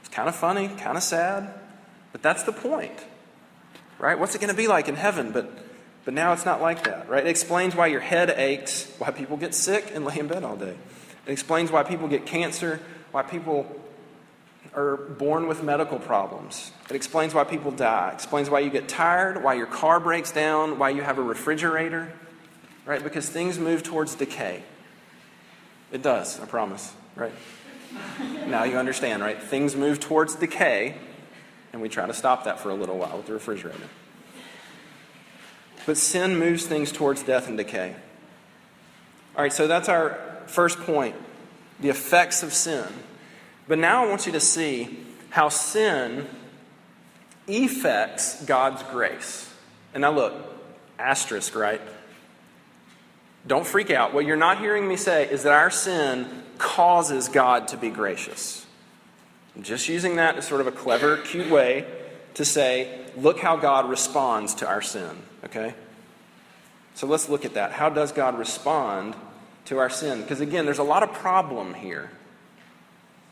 It's 0.00 0.08
kind 0.08 0.26
of 0.26 0.34
funny, 0.34 0.68
kind 0.68 0.96
of 0.96 1.02
sad, 1.02 1.52
but 2.12 2.22
that's 2.22 2.44
the 2.44 2.52
point 2.52 2.98
right? 3.98 4.18
What's 4.18 4.34
it 4.34 4.40
going 4.40 4.50
to 4.50 4.56
be 4.56 4.68
like 4.68 4.88
in 4.88 4.96
heaven? 4.96 5.32
But, 5.32 5.50
but 6.04 6.14
now 6.14 6.32
it's 6.32 6.44
not 6.44 6.60
like 6.60 6.84
that, 6.84 7.08
right? 7.08 7.24
It 7.24 7.30
explains 7.30 7.74
why 7.74 7.86
your 7.86 8.00
head 8.00 8.30
aches, 8.30 8.92
why 8.98 9.10
people 9.10 9.36
get 9.36 9.54
sick 9.54 9.90
and 9.94 10.04
lay 10.04 10.18
in 10.18 10.26
bed 10.26 10.44
all 10.44 10.56
day. 10.56 10.76
It 11.26 11.32
explains 11.32 11.70
why 11.70 11.82
people 11.82 12.08
get 12.08 12.26
cancer, 12.26 12.80
why 13.10 13.22
people 13.22 13.66
are 14.74 14.96
born 14.96 15.46
with 15.46 15.62
medical 15.62 15.98
problems. 15.98 16.72
It 16.90 16.96
explains 16.96 17.32
why 17.32 17.44
people 17.44 17.70
die. 17.70 18.10
It 18.10 18.14
explains 18.14 18.50
why 18.50 18.60
you 18.60 18.70
get 18.70 18.88
tired, 18.88 19.42
why 19.42 19.54
your 19.54 19.66
car 19.66 20.00
breaks 20.00 20.32
down, 20.32 20.78
why 20.78 20.90
you 20.90 21.02
have 21.02 21.18
a 21.18 21.22
refrigerator, 21.22 22.12
right? 22.84 23.02
Because 23.02 23.28
things 23.28 23.58
move 23.58 23.82
towards 23.82 24.14
decay. 24.14 24.62
It 25.92 26.02
does, 26.02 26.40
I 26.40 26.46
promise, 26.46 26.92
right? 27.14 27.32
now 28.46 28.64
you 28.64 28.76
understand, 28.76 29.22
right? 29.22 29.40
Things 29.40 29.76
move 29.76 30.00
towards 30.00 30.34
decay, 30.34 30.96
and 31.72 31.80
we 31.80 31.88
try 31.88 32.06
to 32.06 32.14
stop 32.14 32.44
that 32.44 32.58
for 32.58 32.70
a 32.70 32.74
little 32.74 32.98
while 32.98 33.16
with 33.16 33.26
the 33.26 33.32
refrigerator. 33.32 33.88
But 35.86 35.96
sin 35.96 36.38
moves 36.38 36.66
things 36.66 36.92
towards 36.92 37.22
death 37.22 37.48
and 37.48 37.56
decay. 37.56 37.94
All 39.36 39.42
right, 39.42 39.52
so 39.52 39.66
that's 39.66 39.88
our 39.88 40.18
first 40.46 40.78
point 40.80 41.16
the 41.80 41.88
effects 41.88 42.42
of 42.42 42.52
sin. 42.52 42.86
But 43.66 43.78
now 43.78 44.04
I 44.04 44.08
want 44.08 44.26
you 44.26 44.32
to 44.32 44.40
see 44.40 44.98
how 45.30 45.48
sin 45.48 46.28
effects 47.48 48.44
God's 48.44 48.82
grace. 48.84 49.52
And 49.92 50.02
now 50.02 50.12
look, 50.12 50.34
asterisk, 50.98 51.54
right? 51.54 51.80
Don't 53.46 53.66
freak 53.66 53.90
out. 53.90 54.14
What 54.14 54.24
you're 54.24 54.36
not 54.36 54.58
hearing 54.58 54.88
me 54.88 54.96
say 54.96 55.28
is 55.28 55.42
that 55.42 55.52
our 55.52 55.70
sin 55.70 56.44
causes 56.58 57.28
God 57.28 57.68
to 57.68 57.76
be 57.76 57.90
gracious. 57.90 58.64
I'm 59.54 59.62
just 59.62 59.88
using 59.88 60.16
that 60.16 60.36
as 60.36 60.46
sort 60.46 60.60
of 60.60 60.66
a 60.66 60.72
clever, 60.72 61.18
cute 61.18 61.50
way 61.50 61.86
to 62.34 62.44
say, 62.44 63.04
look 63.16 63.38
how 63.38 63.56
God 63.56 63.88
responds 63.88 64.54
to 64.56 64.66
our 64.66 64.82
sin, 64.82 65.10
okay? 65.44 65.74
So 66.94 67.06
let's 67.06 67.28
look 67.28 67.44
at 67.44 67.54
that. 67.54 67.72
How 67.72 67.88
does 67.90 68.12
God 68.12 68.38
respond 68.38 69.16
to 69.66 69.78
our 69.78 69.90
sin? 69.90 70.22
Because 70.22 70.40
again, 70.40 70.64
there's 70.64 70.78
a 70.78 70.84
lot 70.84 71.02
of 71.02 71.12
problem 71.12 71.74
here. 71.74 72.10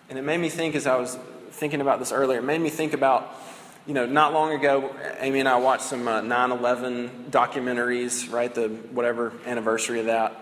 And 0.08 0.18
it 0.18 0.22
made 0.22 0.38
me 0.38 0.48
think 0.48 0.74
as 0.74 0.86
I 0.86 0.96
was 0.96 1.16
thinking 1.50 1.80
about 1.80 1.98
this 1.98 2.12
earlier, 2.12 2.38
it 2.38 2.44
made 2.44 2.60
me 2.60 2.70
think 2.70 2.92
about, 2.92 3.34
you 3.86 3.94
know, 3.94 4.04
not 4.04 4.32
long 4.32 4.52
ago, 4.52 4.94
Amy 5.20 5.40
and 5.40 5.48
I 5.48 5.56
watched 5.56 5.84
some 5.84 6.08
uh, 6.08 6.20
9 6.20 6.50
11 6.50 7.26
documentaries, 7.30 8.30
right? 8.32 8.52
The 8.52 8.68
whatever 8.68 9.32
anniversary 9.46 10.00
of 10.00 10.06
that. 10.06 10.34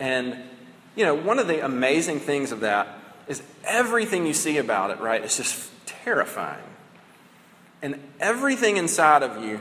And, 0.00 0.36
you 0.96 1.04
know, 1.04 1.14
one 1.14 1.38
of 1.38 1.46
the 1.46 1.64
amazing 1.64 2.20
things 2.20 2.50
of 2.50 2.60
that 2.60 2.88
is 3.28 3.40
everything 3.64 4.26
you 4.26 4.34
see 4.34 4.58
about 4.58 4.90
it, 4.90 5.00
right? 5.00 5.22
It's 5.22 5.36
just 5.36 5.70
terrifying. 5.86 6.62
And 7.80 8.00
everything 8.20 8.76
inside 8.76 9.22
of 9.22 9.44
you, 9.44 9.60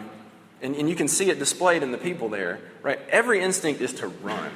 and, 0.62 0.76
and 0.76 0.90
you 0.90 0.96
can 0.96 1.08
see 1.08 1.30
it 1.30 1.40
displayed 1.40 1.84
in 1.84 1.92
the 1.92 1.98
people 1.98 2.30
there, 2.30 2.60
right? 2.82 3.00
Every 3.10 3.42
instinct 3.42 3.82
is 3.82 3.94
to 3.96 4.08
run, 4.08 4.52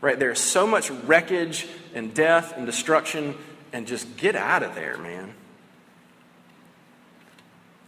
right? 0.00 0.18
There's 0.18 0.40
so 0.40 0.66
much 0.66 0.90
wreckage 0.90 1.66
and 1.94 2.12
death 2.12 2.56
and 2.56 2.66
destruction, 2.66 3.34
and 3.72 3.86
just 3.86 4.16
get 4.16 4.36
out 4.36 4.62
of 4.62 4.74
there, 4.74 4.98
man. 4.98 5.34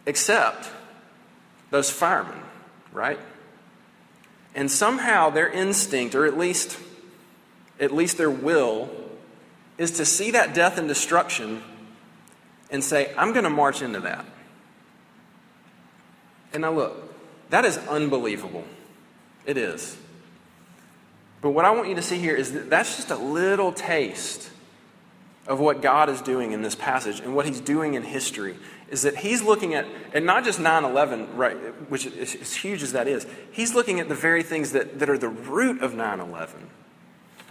Except 0.07 0.71
those 1.71 1.91
firemen, 1.91 2.41
right? 2.93 3.19
And 4.55 4.71
somehow 4.71 5.31
their 5.31 5.49
instinct, 5.49 6.14
or 6.14 6.25
at 6.25 6.37
least, 6.37 6.79
at 7.79 7.93
least 7.93 8.17
their 8.17 8.31
will, 8.31 8.91
is 9.77 9.93
to 9.93 10.05
see 10.05 10.31
that 10.33 10.55
death 10.55 10.79
and 10.79 10.88
destruction 10.88 11.62
and 12.71 12.83
say, 12.83 13.14
I'm 13.17 13.33
going 13.33 13.45
to 13.45 13.51
march 13.51 13.83
into 13.83 14.01
that. 14.01 14.25
And 16.53 16.62
now, 16.62 16.73
look, 16.73 17.08
that 17.51 17.65
is 17.65 17.79
unbelievable. 17.79 18.65
It 19.47 19.57
is. 19.57 19.97
But 21.41 21.51
what 21.51 21.65
I 21.65 21.71
want 21.71 21.89
you 21.89 21.95
to 21.95 22.03
see 22.03 22.19
here 22.19 22.35
is 22.35 22.53
that 22.53 22.69
that's 22.69 22.97
just 22.97 23.11
a 23.11 23.17
little 23.17 23.73
taste 23.73 24.51
of 25.47 25.61
what 25.61 25.81
God 25.81 26.11
is 26.11 26.21
doing 26.21 26.53
in 26.53 26.61
this 26.61 26.75
passage 26.75 27.21
and 27.21 27.35
what 27.35 27.47
He's 27.47 27.61
doing 27.61 27.95
in 27.95 28.03
history. 28.03 28.57
Is 28.91 29.03
that 29.03 29.17
He's 29.17 29.43
looking 29.43 29.75
at, 29.75 29.87
and 30.13 30.27
not 30.27 30.45
just 30.45 30.61
9 30.61 30.85
11, 30.85 31.37
right, 31.37 31.57
which 31.91 32.07
is 32.07 32.35
as 32.35 32.55
huge 32.55 32.83
as 32.83 32.93
that 32.93 33.09
is, 33.09 33.27
He's 33.53 33.75
looking 33.75 34.01
at 34.01 34.09
the 34.09 34.15
very 34.15 34.43
things 34.43 34.73
that, 34.73 34.99
that 34.99 35.09
are 35.09 35.19
the 35.19 35.29
root 35.29 35.81
of 35.81 35.95
9 35.95 36.21
11 36.21 36.69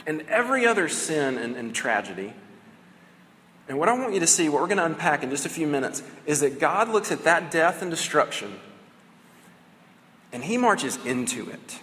and 0.05 0.21
every 0.29 0.65
other 0.65 0.87
sin 0.87 1.37
and, 1.37 1.55
and 1.55 1.75
tragedy. 1.75 2.33
And 3.67 3.77
what 3.77 3.89
I 3.89 3.93
want 3.93 4.13
you 4.13 4.21
to 4.21 4.27
see, 4.27 4.47
what 4.47 4.61
we're 4.61 4.67
going 4.67 4.77
to 4.77 4.85
unpack 4.85 5.21
in 5.21 5.29
just 5.29 5.45
a 5.45 5.49
few 5.49 5.67
minutes, 5.67 6.01
is 6.25 6.39
that 6.39 6.59
God 6.59 6.87
looks 6.87 7.11
at 7.11 7.25
that 7.25 7.51
death 7.51 7.81
and 7.81 7.91
destruction 7.91 8.57
and 10.31 10.43
he 10.43 10.57
marches 10.57 10.97
into 11.05 11.49
it. 11.49 11.79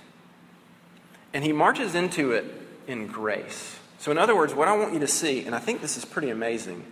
And 1.33 1.43
he 1.43 1.53
marches 1.53 1.95
into 1.95 2.33
it 2.33 2.45
in 2.87 3.07
grace. 3.07 3.79
So, 3.99 4.11
in 4.11 4.19
other 4.19 4.37
words, 4.37 4.55
what 4.55 4.69
I 4.69 4.77
want 4.77 4.93
you 4.93 5.01
to 5.01 5.07
see, 5.07 5.45
and 5.45 5.55
I 5.55 5.59
think 5.59 5.81
this 5.81 5.97
is 5.97 6.05
pretty 6.05 6.31
amazing, 6.31 6.85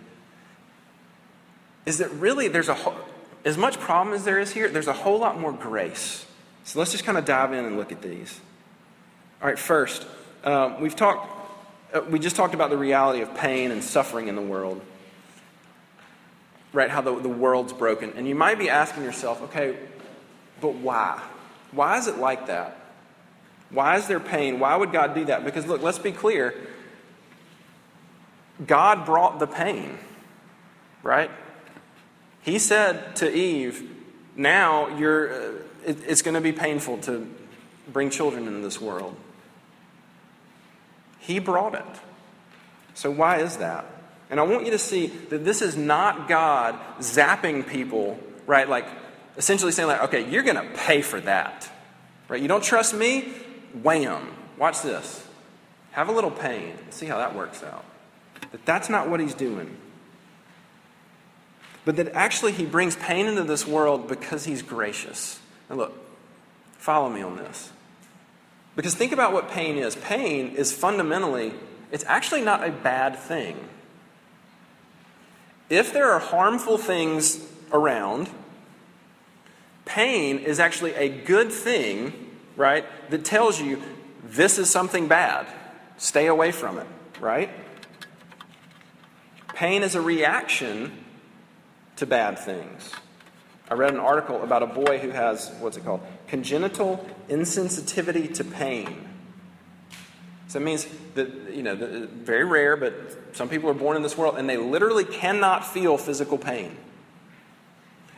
is 1.84 1.98
that 1.98 2.10
really 2.12 2.48
there's 2.48 2.68
a 2.68 2.74
whole, 2.74 2.96
as 3.44 3.58
much 3.58 3.78
problem 3.78 4.14
as 4.14 4.24
there 4.24 4.38
is 4.38 4.52
here, 4.52 4.68
there's 4.68 4.88
a 4.88 4.92
whole 4.92 5.18
lot 5.18 5.38
more 5.38 5.52
grace. 5.52 6.26
So 6.64 6.78
let's 6.78 6.92
just 6.92 7.04
kind 7.04 7.18
of 7.18 7.24
dive 7.24 7.52
in 7.52 7.64
and 7.64 7.76
look 7.76 7.92
at 7.92 8.02
these. 8.02 8.40
All 9.40 9.48
right, 9.48 9.58
first, 9.58 10.06
um, 10.44 10.80
we've 10.80 10.96
talked, 10.96 11.28
uh, 11.94 12.00
we 12.08 12.18
just 12.18 12.36
talked 12.36 12.54
about 12.54 12.70
the 12.70 12.78
reality 12.78 13.20
of 13.20 13.34
pain 13.34 13.70
and 13.70 13.82
suffering 13.82 14.28
in 14.28 14.36
the 14.36 14.42
world. 14.42 14.80
Right, 16.72 16.88
how 16.88 17.02
the, 17.02 17.14
the 17.16 17.28
world's 17.28 17.72
broken. 17.72 18.14
And 18.16 18.26
you 18.26 18.34
might 18.34 18.58
be 18.58 18.70
asking 18.70 19.02
yourself, 19.02 19.42
okay, 19.42 19.76
but 20.60 20.74
why? 20.76 21.20
Why 21.72 21.98
is 21.98 22.06
it 22.06 22.18
like 22.18 22.46
that? 22.46 22.78
Why 23.70 23.96
is 23.96 24.06
there 24.06 24.20
pain? 24.20 24.60
Why 24.60 24.76
would 24.76 24.92
God 24.92 25.14
do 25.14 25.24
that? 25.26 25.44
Because 25.44 25.66
look, 25.66 25.82
let's 25.82 25.98
be 25.98 26.12
clear. 26.12 26.54
God 28.64 29.06
brought 29.06 29.38
the 29.38 29.46
pain, 29.46 29.98
right? 31.02 31.30
He 32.42 32.58
said 32.58 33.16
to 33.16 33.34
Eve, 33.34 33.90
now 34.36 34.96
you're, 34.96 35.32
uh, 35.32 35.52
it, 35.86 35.98
it's 36.06 36.22
going 36.22 36.34
to 36.34 36.40
be 36.40 36.52
painful 36.52 36.98
to 36.98 37.28
bring 37.88 38.10
children 38.10 38.46
into 38.46 38.60
this 38.60 38.80
world. 38.80 39.16
He 41.18 41.38
brought 41.38 41.74
it. 41.74 41.84
So, 42.94 43.10
why 43.10 43.38
is 43.38 43.58
that? 43.58 43.86
And 44.28 44.40
I 44.40 44.42
want 44.42 44.64
you 44.64 44.72
to 44.72 44.78
see 44.78 45.06
that 45.06 45.44
this 45.44 45.62
is 45.62 45.76
not 45.76 46.28
God 46.28 46.78
zapping 46.98 47.66
people, 47.66 48.18
right? 48.46 48.68
Like, 48.68 48.86
essentially 49.36 49.72
saying, 49.72 49.88
like, 49.88 50.02
okay, 50.02 50.28
you're 50.28 50.42
going 50.42 50.56
to 50.56 50.68
pay 50.74 51.02
for 51.02 51.20
that. 51.20 51.70
Right? 52.28 52.40
You 52.40 52.48
don't 52.48 52.64
trust 52.64 52.94
me? 52.94 53.32
Wham. 53.82 54.28
Watch 54.58 54.82
this. 54.82 55.26
Have 55.92 56.08
a 56.08 56.12
little 56.12 56.30
pain. 56.30 56.74
See 56.90 57.06
how 57.06 57.18
that 57.18 57.34
works 57.34 57.62
out. 57.62 57.84
That 58.50 58.64
that's 58.64 58.88
not 58.88 59.08
what 59.08 59.20
he's 59.20 59.34
doing. 59.34 59.76
But 61.84 61.96
that 61.96 62.14
actually 62.14 62.52
he 62.52 62.64
brings 62.64 62.96
pain 62.96 63.26
into 63.26 63.42
this 63.44 63.66
world 63.66 64.08
because 64.08 64.44
he's 64.44 64.62
gracious. 64.62 65.40
Now 65.68 65.76
look, 65.76 65.98
follow 66.78 67.08
me 67.08 67.22
on 67.22 67.36
this. 67.36 67.72
Because 68.76 68.94
think 68.94 69.12
about 69.12 69.32
what 69.32 69.50
pain 69.50 69.76
is. 69.76 69.96
Pain 69.96 70.54
is 70.54 70.72
fundamentally, 70.72 71.52
it's 71.90 72.04
actually 72.06 72.42
not 72.42 72.66
a 72.66 72.70
bad 72.70 73.18
thing. 73.18 73.68
If 75.68 75.92
there 75.92 76.10
are 76.12 76.18
harmful 76.18 76.78
things 76.78 77.44
around, 77.72 78.30
pain 79.84 80.38
is 80.38 80.60
actually 80.60 80.94
a 80.94 81.08
good 81.08 81.52
thing, 81.52 82.30
right, 82.56 82.84
that 83.10 83.24
tells 83.24 83.60
you 83.60 83.82
this 84.24 84.58
is 84.58 84.70
something 84.70 85.08
bad. 85.08 85.46
Stay 85.96 86.26
away 86.26 86.52
from 86.52 86.78
it, 86.78 86.86
right? 87.20 87.50
Pain 89.54 89.82
is 89.82 89.94
a 89.94 90.00
reaction 90.00 90.92
to 91.96 92.06
bad 92.06 92.38
things. 92.38 92.92
I 93.70 93.74
read 93.74 93.92
an 93.94 94.00
article 94.00 94.42
about 94.42 94.62
a 94.62 94.66
boy 94.66 94.98
who 94.98 95.10
has, 95.10 95.50
what's 95.60 95.76
it 95.76 95.84
called? 95.84 96.00
Congenital 96.26 97.06
insensitivity 97.28 98.34
to 98.34 98.44
pain. 98.44 99.08
So 100.48 100.58
it 100.58 100.62
means 100.62 100.86
that, 101.14 101.54
you 101.54 101.62
know, 101.62 101.72
uh, 101.72 102.06
very 102.12 102.44
rare, 102.44 102.76
but 102.76 102.92
some 103.32 103.48
people 103.48 103.70
are 103.70 103.74
born 103.74 103.96
in 103.96 104.02
this 104.02 104.18
world 104.18 104.36
and 104.36 104.48
they 104.48 104.58
literally 104.58 105.04
cannot 105.04 105.66
feel 105.66 105.96
physical 105.96 106.36
pain. 106.36 106.76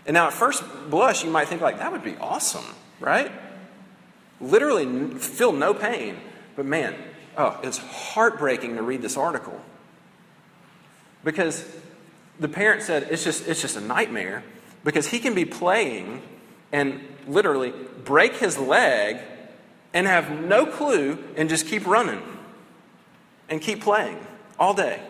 And 0.06 0.14
now, 0.14 0.26
at 0.26 0.32
first 0.32 0.62
blush, 0.90 1.24
you 1.24 1.30
might 1.30 1.48
think, 1.48 1.62
like, 1.62 1.78
that 1.78 1.90
would 1.92 2.04
be 2.04 2.16
awesome, 2.16 2.64
right? 3.00 3.32
Literally 4.40 5.18
feel 5.18 5.52
no 5.52 5.72
pain. 5.72 6.18
But 6.56 6.66
man, 6.66 6.94
oh, 7.36 7.58
it's 7.62 7.78
heartbreaking 7.78 8.76
to 8.76 8.82
read 8.82 9.02
this 9.02 9.16
article. 9.16 9.60
Because 11.24 11.64
the 12.38 12.48
parent 12.48 12.82
said 12.82 13.08
it's 13.10 13.24
just, 13.24 13.48
it's 13.48 13.62
just 13.62 13.76
a 13.76 13.80
nightmare 13.80 14.42
because 14.84 15.06
he 15.06 15.18
can 15.18 15.34
be 15.34 15.44
playing 15.44 16.22
and 16.72 17.00
literally 17.26 17.72
break 18.04 18.36
his 18.36 18.58
leg 18.58 19.18
and 19.94 20.06
have 20.06 20.30
no 20.30 20.66
clue 20.66 21.18
and 21.36 21.48
just 21.48 21.66
keep 21.66 21.86
running 21.86 22.22
and 23.48 23.60
keep 23.60 23.80
playing 23.80 24.18
all 24.58 24.74
day. 24.74 25.00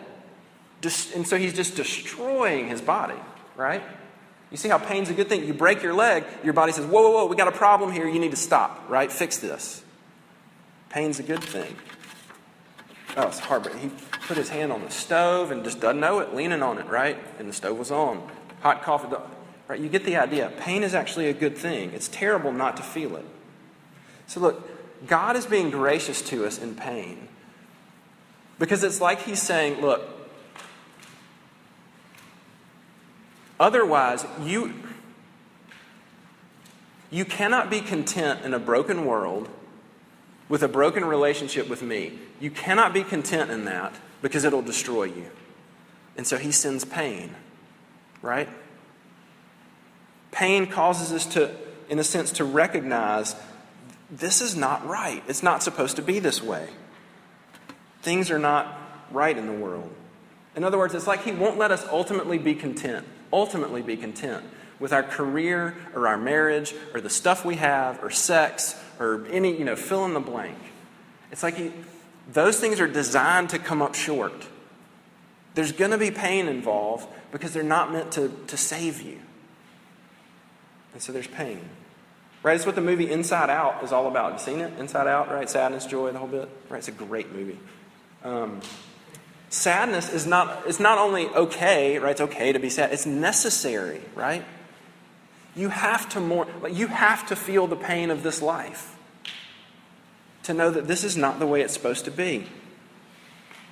Just, 0.81 1.13
and 1.15 1.27
so 1.27 1.37
he's 1.37 1.53
just 1.53 1.75
destroying 1.75 2.69
his 2.69 2.81
body, 2.81 3.19
right? 3.55 3.83
You 4.55 4.57
see 4.57 4.69
how 4.69 4.77
pain's 4.77 5.09
a 5.09 5.13
good 5.13 5.27
thing? 5.27 5.45
You 5.45 5.53
break 5.53 5.83
your 5.83 5.93
leg, 5.93 6.23
your 6.41 6.53
body 6.53 6.71
says, 6.71 6.85
Whoa, 6.85 7.01
whoa, 7.01 7.11
whoa, 7.11 7.25
we 7.25 7.35
got 7.35 7.49
a 7.49 7.51
problem 7.51 7.91
here. 7.91 8.07
You 8.07 8.19
need 8.19 8.31
to 8.31 8.37
stop, 8.37 8.85
right? 8.87 9.11
Fix 9.11 9.35
this. 9.35 9.83
Pain's 10.87 11.19
a 11.19 11.23
good 11.23 11.43
thing. 11.43 11.75
Oh, 13.17 13.27
it's 13.27 13.39
hard, 13.39 13.63
but 13.63 13.75
he 13.75 13.91
put 14.27 14.37
his 14.37 14.47
hand 14.47 14.71
on 14.71 14.81
the 14.81 14.89
stove 14.89 15.51
and 15.51 15.65
just 15.65 15.81
doesn't 15.81 15.99
know 15.99 16.19
it, 16.19 16.33
leaning 16.33 16.63
on 16.63 16.77
it, 16.77 16.85
right? 16.85 17.17
And 17.37 17.49
the 17.49 17.51
stove 17.51 17.77
was 17.77 17.91
on. 17.91 18.31
Hot 18.61 18.81
coffee, 18.81 19.13
right? 19.67 19.77
You 19.77 19.89
get 19.89 20.05
the 20.05 20.15
idea. 20.15 20.53
Pain 20.57 20.83
is 20.83 20.95
actually 20.95 21.27
a 21.27 21.33
good 21.33 21.57
thing. 21.57 21.91
It's 21.91 22.07
terrible 22.07 22.53
not 22.53 22.77
to 22.77 22.83
feel 22.83 23.17
it. 23.17 23.25
So, 24.27 24.39
look, 24.39 25.05
God 25.05 25.35
is 25.35 25.45
being 25.45 25.69
gracious 25.69 26.21
to 26.29 26.45
us 26.45 26.59
in 26.59 26.75
pain 26.75 27.27
because 28.57 28.85
it's 28.85 29.01
like 29.01 29.23
He's 29.23 29.41
saying, 29.41 29.81
look, 29.81 30.14
otherwise, 33.59 34.25
you, 34.41 34.73
you 37.11 37.25
cannot 37.25 37.69
be 37.69 37.81
content 37.81 38.43
in 38.43 38.53
a 38.53 38.59
broken 38.59 39.05
world 39.05 39.49
with 40.49 40.63
a 40.63 40.67
broken 40.67 41.05
relationship 41.05 41.67
with 41.67 41.81
me. 41.81 42.19
You 42.39 42.51
cannot 42.51 42.93
be 42.93 43.03
content 43.03 43.51
in 43.51 43.65
that 43.65 43.93
because 44.21 44.43
it'll 44.43 44.61
destroy 44.61 45.05
you. 45.05 45.29
And 46.17 46.25
so 46.25 46.37
he 46.37 46.51
sends 46.51 46.85
pain, 46.85 47.35
right? 48.21 48.49
Pain 50.31 50.67
causes 50.67 51.11
us 51.11 51.25
to, 51.33 51.55
in 51.89 51.99
a 51.99 52.03
sense, 52.03 52.31
to 52.33 52.43
recognize 52.43 53.35
this 54.09 54.41
is 54.41 54.55
not 54.55 54.85
right. 54.85 55.23
It's 55.27 55.43
not 55.43 55.63
supposed 55.63 55.95
to 55.95 56.01
be 56.01 56.19
this 56.19 56.41
way. 56.41 56.69
Things 58.01 58.29
are 58.29 58.39
not 58.39 58.79
right 59.11 59.37
in 59.37 59.47
the 59.47 59.53
world. 59.53 59.91
In 60.55 60.63
other 60.63 60.77
words, 60.77 60.93
it's 60.93 61.07
like 61.07 61.23
he 61.23 61.31
won't 61.31 61.57
let 61.57 61.71
us 61.71 61.85
ultimately 61.89 62.37
be 62.37 62.55
content, 62.55 63.05
ultimately 63.35 63.81
be 63.81 63.97
content 63.97 64.43
with 64.79 64.93
our 64.93 65.03
career 65.03 65.75
or 65.93 66.07
our 66.07 66.17
marriage 66.17 66.73
or 66.93 67.01
the 67.01 67.09
stuff 67.09 67.43
we 67.45 67.55
have 67.55 68.01
or 68.01 68.09
sex 68.09 68.81
or 68.99 69.25
any, 69.29 69.55
you 69.57 69.65
know, 69.65 69.75
fill 69.75 70.05
in 70.05 70.13
the 70.13 70.19
blank. 70.19 70.57
It's 71.31 71.43
like 71.43 71.73
those 72.31 72.59
things 72.59 72.79
are 72.79 72.87
designed 72.87 73.49
to 73.49 73.59
come 73.59 73.81
up 73.81 73.93
short. 73.93 74.47
There's 75.53 75.73
going 75.73 75.91
to 75.91 75.97
be 75.97 76.11
pain 76.11 76.47
involved 76.47 77.07
because 77.31 77.53
they're 77.53 77.63
not 77.63 77.91
meant 77.91 78.13
to, 78.13 78.29
to 78.47 78.57
save 78.57 79.01
you. 79.01 79.19
And 80.93 81.01
so 81.01 81.11
there's 81.11 81.27
pain. 81.27 81.59
Right? 82.41 82.55
It's 82.55 82.65
what 82.65 82.75
the 82.75 82.81
movie 82.81 83.11
Inside 83.11 83.49
Out 83.49 83.83
is 83.83 83.91
all 83.91 84.07
about. 84.07 84.33
You 84.33 84.39
seen 84.39 84.61
it? 84.61 84.79
Inside 84.79 85.07
Out, 85.07 85.31
right? 85.31 85.49
Sadness, 85.49 85.85
joy, 85.85 86.11
the 86.11 86.19
whole 86.19 86.27
bit. 86.27 86.47
Right? 86.69 86.77
It's 86.77 86.87
a 86.87 86.91
great 86.91 87.33
movie. 87.33 87.59
Um, 88.23 88.61
sadness 89.49 90.11
is 90.11 90.25
not, 90.25 90.63
it's 90.67 90.79
not 90.79 90.97
only 90.97 91.27
okay, 91.27 91.99
right? 91.99 92.11
It's 92.11 92.21
okay 92.21 92.51
to 92.51 92.59
be 92.59 92.69
sad. 92.69 92.91
It's 92.91 93.05
necessary, 93.05 94.01
right? 94.15 94.43
You 95.55 95.69
have 95.69 96.09
to 96.09 96.19
more, 96.19 96.47
like 96.61 96.75
you 96.75 96.87
have 96.87 97.27
to 97.27 97.35
feel 97.35 97.67
the 97.67 97.75
pain 97.75 98.09
of 98.09 98.23
this 98.23 98.41
life 98.41 98.95
to 100.43 100.53
know 100.53 100.69
that 100.69 100.87
this 100.87 101.03
is 101.03 101.17
not 101.17 101.39
the 101.39 101.47
way 101.47 101.61
it's 101.61 101.73
supposed 101.73 102.05
to 102.05 102.11
be. 102.11 102.45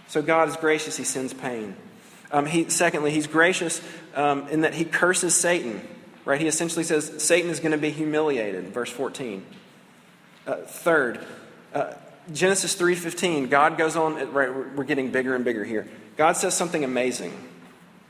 So 0.08 0.22
God 0.22 0.50
is 0.50 0.56
gracious, 0.56 0.98
He 0.98 1.04
sends 1.04 1.34
pain. 1.34 1.76
Um, 2.32 2.46
he, 2.46 2.70
secondly, 2.70 3.12
He's 3.12 3.28
gracious 3.28 3.82
um, 4.16 4.48
in 4.48 4.62
that 4.62 4.74
He 4.74 4.86
curses 4.86 5.36
Satan. 5.36 5.88
Right? 6.26 6.40
He 6.40 6.48
essentially 6.48 6.84
says 6.84 7.22
Satan 7.22 7.50
is 7.50 7.60
going 7.60 7.74
to 7.74 7.78
be 7.78 7.90
humiliated. 7.90 8.68
Verse 8.70 8.90
14. 8.90 9.46
Uh, 10.48 10.56
third, 10.56 11.26
uh, 11.74 11.94
Genesis 12.32 12.76
3:15. 12.76 13.50
God 13.50 13.78
goes 13.78 13.96
on. 13.96 14.34
Right, 14.34 14.54
we're 14.76 14.84
getting 14.84 15.12
bigger 15.12 15.36
and 15.36 15.44
bigger 15.44 15.64
here. 15.64 15.88
God 16.16 16.38
says 16.38 16.56
something 16.56 16.84
amazing 16.84 17.34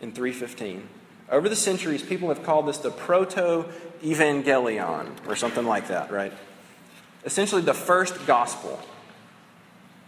in 0.01 0.11
3:15. 0.11 0.87
Over 1.31 1.49
the 1.49 1.55
centuries, 1.55 2.03
people 2.03 2.29
have 2.29 2.43
called 2.43 2.67
this 2.67 2.77
the 2.77 2.91
proto 2.91 3.65
evangelion 4.03 5.09
or 5.27 5.35
something 5.35 5.65
like 5.65 5.87
that. 5.87 6.11
Right? 6.11 6.33
essentially 7.25 7.61
the 7.61 7.73
first 7.73 8.25
gospel. 8.25 8.79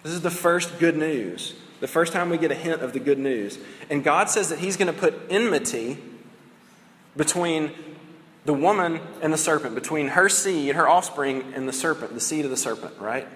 This 0.03 0.13
is 0.13 0.21
the 0.21 0.31
first 0.31 0.79
good 0.79 0.97
news, 0.97 1.55
the 1.79 1.87
first 1.87 2.13
time 2.13 2.29
we 2.29 2.37
get 2.37 2.51
a 2.51 2.55
hint 2.55 2.81
of 2.81 2.93
the 2.93 2.99
good 2.99 3.17
news. 3.17 3.57
And 3.89 4.03
God 4.03 4.29
says 4.29 4.49
that 4.49 4.59
He's 4.59 4.77
going 4.77 4.93
to 4.93 4.99
put 4.99 5.15
enmity 5.29 5.97
between 7.17 7.71
the 8.45 8.53
woman 8.53 8.99
and 9.21 9.33
the 9.33 9.37
serpent, 9.37 9.73
between 9.73 10.09
her 10.09 10.29
seed, 10.29 10.75
her 10.75 10.87
offspring, 10.87 11.53
and 11.55 11.67
the 11.67 11.73
serpent, 11.73 12.13
the 12.13 12.19
seed 12.19 12.45
of 12.45 12.51
the 12.51 12.57
serpent, 12.57 12.93
right? 12.99 13.27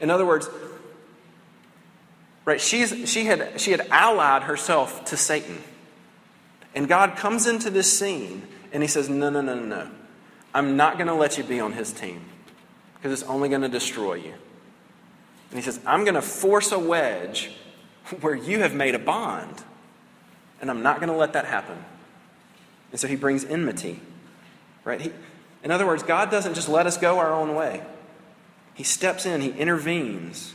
In 0.00 0.10
other 0.10 0.26
words, 0.26 0.48
right, 2.44 2.60
she's, 2.60 3.08
she, 3.08 3.26
had, 3.26 3.60
she 3.60 3.70
had 3.70 3.86
allied 3.90 4.42
herself 4.42 5.04
to 5.06 5.16
Satan. 5.16 5.58
And 6.74 6.88
God 6.88 7.16
comes 7.16 7.46
into 7.46 7.70
this 7.70 7.98
scene 7.98 8.46
and 8.72 8.82
he 8.82 8.88
says, 8.88 9.08
No, 9.08 9.30
no, 9.30 9.40
no, 9.40 9.54
no, 9.54 9.64
no. 9.64 9.90
I'm 10.54 10.76
not 10.76 10.96
going 10.96 11.06
to 11.06 11.14
let 11.14 11.38
you 11.38 11.44
be 11.44 11.60
on 11.60 11.72
his 11.72 11.92
team 11.92 12.24
because 12.94 13.12
it's 13.12 13.28
only 13.28 13.48
going 13.48 13.62
to 13.62 13.68
destroy 13.68 14.14
you. 14.14 14.34
And 15.50 15.58
he 15.58 15.62
says, 15.62 15.80
I'm 15.86 16.04
going 16.04 16.14
to 16.14 16.22
force 16.22 16.72
a 16.72 16.78
wedge 16.78 17.52
where 18.20 18.34
you 18.34 18.60
have 18.60 18.74
made 18.74 18.94
a 18.94 18.98
bond, 18.98 19.62
and 20.60 20.70
I'm 20.70 20.82
not 20.82 20.96
going 20.96 21.08
to 21.08 21.16
let 21.16 21.32
that 21.34 21.44
happen. 21.44 21.84
And 22.90 23.00
so 23.00 23.06
he 23.06 23.16
brings 23.16 23.44
enmity, 23.44 24.00
right? 24.84 25.00
He, 25.00 25.12
in 25.62 25.70
other 25.70 25.86
words, 25.86 26.02
God 26.02 26.30
doesn't 26.30 26.54
just 26.54 26.68
let 26.68 26.86
us 26.86 26.96
go 26.96 27.18
our 27.18 27.32
own 27.32 27.54
way. 27.54 27.82
He 28.80 28.84
steps 28.84 29.26
in, 29.26 29.42
he 29.42 29.50
intervenes. 29.50 30.54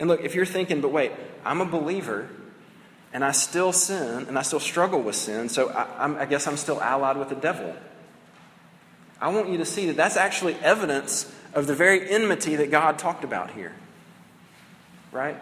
And 0.00 0.08
look, 0.08 0.20
if 0.24 0.34
you're 0.34 0.44
thinking, 0.44 0.80
but 0.80 0.90
wait, 0.90 1.12
I'm 1.44 1.60
a 1.60 1.64
believer 1.64 2.28
and 3.12 3.24
I 3.24 3.30
still 3.30 3.72
sin 3.72 4.26
and 4.26 4.36
I 4.36 4.42
still 4.42 4.58
struggle 4.58 5.00
with 5.00 5.14
sin, 5.14 5.48
so 5.48 5.68
I, 5.68 6.22
I, 6.22 6.24
guess 6.24 6.48
I'm 6.48 6.56
still 6.56 6.82
allied 6.82 7.16
with 7.16 7.28
the 7.28 7.36
devil. 7.36 7.72
I 9.20 9.28
want 9.28 9.48
you 9.48 9.58
to 9.58 9.64
see 9.64 9.86
that 9.86 9.96
that's 9.96 10.16
actually 10.16 10.54
evidence 10.56 11.32
of 11.54 11.68
the 11.68 11.74
very 11.76 12.10
enmity 12.10 12.56
that 12.56 12.72
God 12.72 12.98
talked 12.98 13.22
about 13.22 13.52
here. 13.52 13.76
Right? 15.12 15.40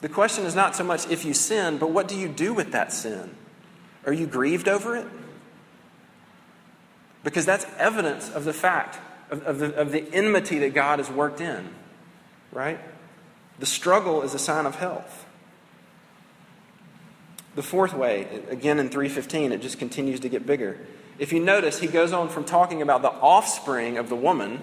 The 0.00 0.08
question 0.08 0.46
is 0.46 0.56
not 0.56 0.74
so 0.74 0.82
much 0.82 1.08
if 1.08 1.24
you 1.24 1.32
sin, 1.32 1.78
but 1.78 1.92
what 1.92 2.08
do 2.08 2.16
you 2.16 2.26
do 2.26 2.52
with 2.52 2.72
that 2.72 2.92
sin? 2.92 3.36
Are 4.04 4.12
you 4.12 4.26
grieved 4.26 4.66
over 4.66 4.96
it? 4.96 5.06
Because 7.22 7.46
that's 7.46 7.66
evidence 7.78 8.28
of 8.28 8.44
the 8.44 8.52
fact 8.52 8.98
of, 9.30 9.42
of, 9.42 9.58
the, 9.58 9.74
of 9.74 9.92
the 9.92 10.04
enmity 10.12 10.58
that 10.60 10.74
God 10.74 10.98
has 10.98 11.10
worked 11.10 11.40
in. 11.40 11.68
Right? 12.52 12.80
The 13.58 13.66
struggle 13.66 14.22
is 14.22 14.34
a 14.34 14.38
sign 14.38 14.66
of 14.66 14.76
health. 14.76 15.26
The 17.54 17.62
fourth 17.62 17.94
way, 17.94 18.26
again 18.50 18.78
in 18.78 18.90
315, 18.90 19.52
it 19.52 19.62
just 19.62 19.78
continues 19.78 20.20
to 20.20 20.28
get 20.28 20.44
bigger. 20.44 20.78
If 21.18 21.32
you 21.32 21.40
notice, 21.40 21.78
he 21.78 21.86
goes 21.86 22.12
on 22.12 22.28
from 22.28 22.44
talking 22.44 22.82
about 22.82 23.00
the 23.00 23.10
offspring 23.10 23.96
of 23.96 24.10
the 24.10 24.16
woman, 24.16 24.60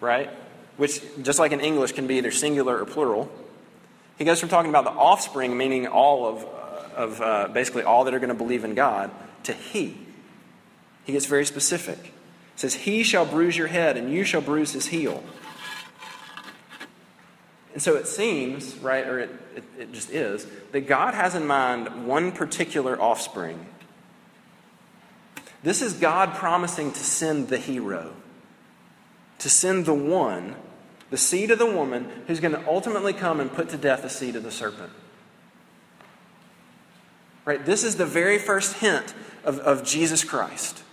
right? 0.00 0.28
Which, 0.76 1.02
just 1.22 1.38
like 1.38 1.52
in 1.52 1.60
English, 1.60 1.92
can 1.92 2.06
be 2.06 2.16
either 2.16 2.30
singular 2.30 2.78
or 2.78 2.84
plural. 2.84 3.32
He 4.18 4.24
goes 4.24 4.38
from 4.38 4.50
talking 4.50 4.68
about 4.68 4.84
the 4.84 4.90
offspring, 4.90 5.56
meaning 5.56 5.86
all 5.86 6.26
of, 6.26 6.44
of 6.94 7.20
uh, 7.22 7.48
basically 7.48 7.84
all 7.84 8.04
that 8.04 8.12
are 8.12 8.18
going 8.18 8.28
to 8.28 8.34
believe 8.34 8.64
in 8.64 8.74
God, 8.74 9.10
to 9.44 9.54
he. 9.54 9.96
He 11.04 11.12
gets 11.12 11.26
very 11.26 11.46
specific. 11.46 12.12
He 12.54 12.60
says, 12.60 12.74
He 12.74 13.02
shall 13.02 13.26
bruise 13.26 13.56
your 13.56 13.66
head, 13.66 13.96
and 13.96 14.12
you 14.12 14.24
shall 14.24 14.40
bruise 14.40 14.72
his 14.72 14.86
heel. 14.86 15.22
And 17.74 17.82
so 17.82 17.96
it 17.96 18.06
seems, 18.06 18.76
right, 18.78 19.04
or 19.06 19.18
it, 19.18 19.30
it, 19.56 19.64
it, 19.78 19.92
just 19.92 20.10
is, 20.10 20.46
that 20.70 20.82
God 20.82 21.14
has 21.14 21.34
in 21.34 21.44
mind 21.44 22.06
one 22.06 22.30
particular 22.30 23.00
offspring. 23.00 23.66
This 25.64 25.82
is 25.82 25.94
God 25.94 26.34
promising 26.34 26.92
to 26.92 27.00
send 27.00 27.48
the 27.48 27.58
hero, 27.58 28.12
to 29.40 29.50
send 29.50 29.86
the 29.86 29.94
one, 29.94 30.54
the 31.10 31.16
seed 31.16 31.50
of 31.50 31.58
the 31.58 31.66
woman, 31.66 32.08
who's 32.28 32.38
going 32.38 32.52
to 32.52 32.64
ultimately 32.68 33.12
come 33.12 33.40
and 33.40 33.52
put 33.52 33.70
to 33.70 33.76
death 33.76 34.02
the 34.02 34.10
seed 34.10 34.36
of 34.36 34.44
the 34.44 34.52
serpent. 34.52 34.92
Right? 37.44 37.64
This 37.64 37.82
is 37.82 37.96
the 37.96 38.06
very 38.06 38.38
first 38.38 38.76
hint 38.76 39.14
of, 39.42 39.58
of 39.58 39.84
Jesus 39.84 40.22
Christ. 40.22 40.84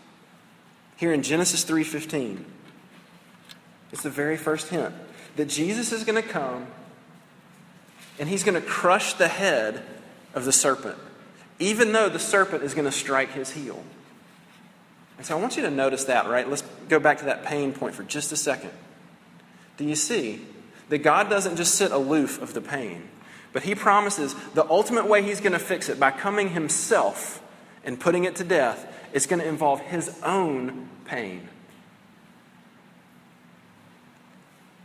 Here 1.02 1.12
in 1.12 1.24
Genesis 1.24 1.64
3:15. 1.64 2.46
It's 3.92 4.04
the 4.04 4.12
very 4.12 4.38
first 4.38 4.68
hint 4.68 4.94
that 5.36 5.46
Jesus 5.46 5.92
is 5.92 6.04
going 6.04 6.22
to 6.22 6.30
come 6.30 6.68
and 8.20 8.30
he's 8.30 8.44
going 8.44 8.54
to 8.54 8.62
crush 8.62 9.14
the 9.14 9.28
head 9.28 9.82
of 10.36 10.46
the 10.46 10.52
serpent, 10.52 11.00
even 11.58 11.92
though 11.92 12.08
the 12.08 12.20
serpent 12.20 12.62
is 12.62 12.76
going 12.76 12.86
to 12.86 12.92
strike 12.92 13.32
his 13.32 13.50
heel. 13.50 13.84
And 15.18 15.26
so 15.26 15.36
I 15.36 15.42
want 15.42 15.58
you 15.58 15.64
to 15.64 15.72
notice 15.72 16.04
that, 16.04 16.28
right? 16.28 16.48
Let's 16.48 16.62
go 16.88 17.00
back 17.00 17.18
to 17.18 17.26
that 17.26 17.46
pain 17.46 17.74
point 17.74 17.96
for 17.96 18.04
just 18.04 18.32
a 18.32 18.38
second. 18.38 18.70
Do 19.78 19.86
you 19.86 19.96
see 19.96 20.46
that 20.90 21.00
God 21.00 21.32
doesn't 21.32 21.56
just 21.56 21.74
sit 21.74 21.92
aloof 21.92 22.40
of 22.40 22.54
the 22.54 22.62
pain, 22.62 23.10
but 23.54 23.64
he 23.64 23.74
promises 23.74 24.36
the 24.54 24.70
ultimate 24.70 25.08
way 25.08 25.24
he's 25.24 25.40
going 25.40 25.54
to 25.54 25.60
fix 25.60 25.90
it 25.90 26.00
by 26.00 26.12
coming 26.12 26.50
himself 26.50 27.42
and 27.84 28.00
putting 28.00 28.26
it 28.26 28.36
to 28.36 28.44
death, 28.44 28.86
it's 29.14 29.26
going 29.26 29.42
to 29.42 29.48
involve 29.48 29.82
his 29.82 30.20
own 30.24 30.90
pain. 31.06 31.48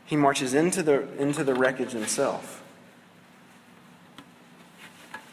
He 0.05 0.17
marches 0.17 0.55
into 0.55 0.83
the, 0.83 1.09
into 1.21 1.45
the 1.45 1.55
wreckage 1.55 1.93
himself. 1.93 2.63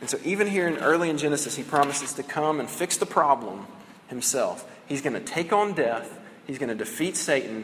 And 0.01 0.09
so, 0.09 0.19
even 0.25 0.47
here 0.47 0.67
in 0.67 0.77
early 0.77 1.09
in 1.09 1.17
Genesis, 1.17 1.55
he 1.55 1.63
promises 1.63 2.13
to 2.13 2.23
come 2.23 2.59
and 2.59 2.69
fix 2.69 2.97
the 2.97 3.05
problem 3.05 3.67
himself. 4.07 4.69
He's 4.85 5.01
going 5.01 5.13
to 5.13 5.21
take 5.21 5.53
on 5.53 5.73
death, 5.73 6.19
he's 6.45 6.57
going 6.57 6.69
to 6.69 6.75
defeat 6.75 7.15
Satan, 7.15 7.63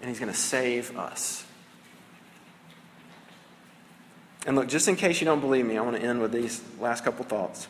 and 0.00 0.08
he's 0.08 0.18
going 0.18 0.32
to 0.32 0.38
save 0.38 0.96
us. 0.98 1.44
And 4.46 4.56
look, 4.56 4.68
just 4.68 4.88
in 4.88 4.96
case 4.96 5.20
you 5.20 5.24
don't 5.26 5.40
believe 5.40 5.66
me, 5.66 5.76
I 5.76 5.82
want 5.82 5.96
to 5.96 6.02
end 6.02 6.20
with 6.20 6.32
these 6.32 6.62
last 6.80 7.04
couple 7.04 7.24
thoughts. 7.24 7.68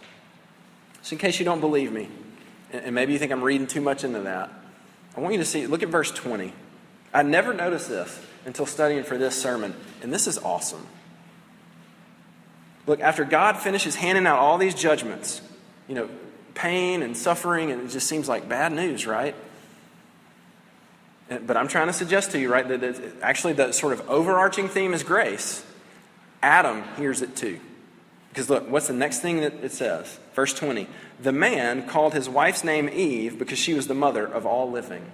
Just 0.99 1.12
in 1.12 1.19
case 1.19 1.38
you 1.38 1.45
don't 1.45 1.61
believe 1.61 1.92
me, 1.92 2.09
and 2.72 2.94
maybe 2.94 3.12
you 3.12 3.18
think 3.18 3.33
I'm 3.33 3.42
reading 3.42 3.66
too 3.66 3.81
much 3.81 4.05
into 4.05 4.20
that, 4.20 4.50
I 5.16 5.20
want 5.20 5.35
you 5.35 5.40
to 5.40 5.46
see, 5.46 5.66
look 5.66 5.83
at 5.83 5.88
verse 5.88 6.11
20. 6.11 6.52
I 7.14 7.22
never 7.22 7.55
noticed 7.55 7.88
this 7.88 8.20
until 8.44 8.66
studying 8.66 9.05
for 9.05 9.16
this 9.16 9.35
sermon, 9.35 9.74
and 10.02 10.12
this 10.12 10.26
is 10.26 10.38
awesome. 10.38 10.87
Look, 12.87 13.00
after 13.00 13.24
God 13.24 13.57
finishes 13.57 13.96
handing 13.96 14.26
out 14.26 14.38
all 14.38 14.59
these 14.59 14.74
judgments, 14.74 15.40
you 15.88 15.94
know, 15.94 16.09
pain 16.55 17.02
and 17.02 17.16
suffering, 17.16 17.70
and 17.70 17.83
it 17.83 17.90
just 17.90 18.07
seems 18.07 18.29
like 18.29 18.48
bad 18.48 18.72
news, 18.72 19.07
right? 19.07 19.35
But 21.29 21.57
I'm 21.57 21.66
trying 21.66 21.88
to 21.88 21.92
suggest 21.92 22.31
to 22.33 22.38
you, 22.38 22.52
right, 22.52 22.66
that 22.68 23.12
actually 23.22 23.55
the 23.55 23.72
sort 23.72 23.92
of 23.92 24.09
overarching 24.09 24.68
theme 24.68 24.94
is 24.94 25.02
grace. 25.02 25.64
Adam 26.42 26.85
hears 26.96 27.22
it 27.22 27.35
too. 27.35 27.59
Because 28.29 28.48
look, 28.48 28.70
what's 28.70 28.87
the 28.87 28.92
next 28.92 29.20
thing 29.20 29.40
that 29.40 29.55
it 29.64 29.72
says? 29.72 30.18
Verse 30.35 30.55
20. 30.55 30.87
The 31.20 31.33
man 31.33 31.88
called 31.88 32.12
his 32.12 32.29
wife's 32.29 32.64
name 32.64 32.88
Eve 32.88 33.38
because 33.38 33.59
she 33.59 33.74
was 33.74 33.87
the 33.87 33.94
mother 33.94 34.26
of 34.26 34.44
all 34.44 34.70
living. 34.70 35.11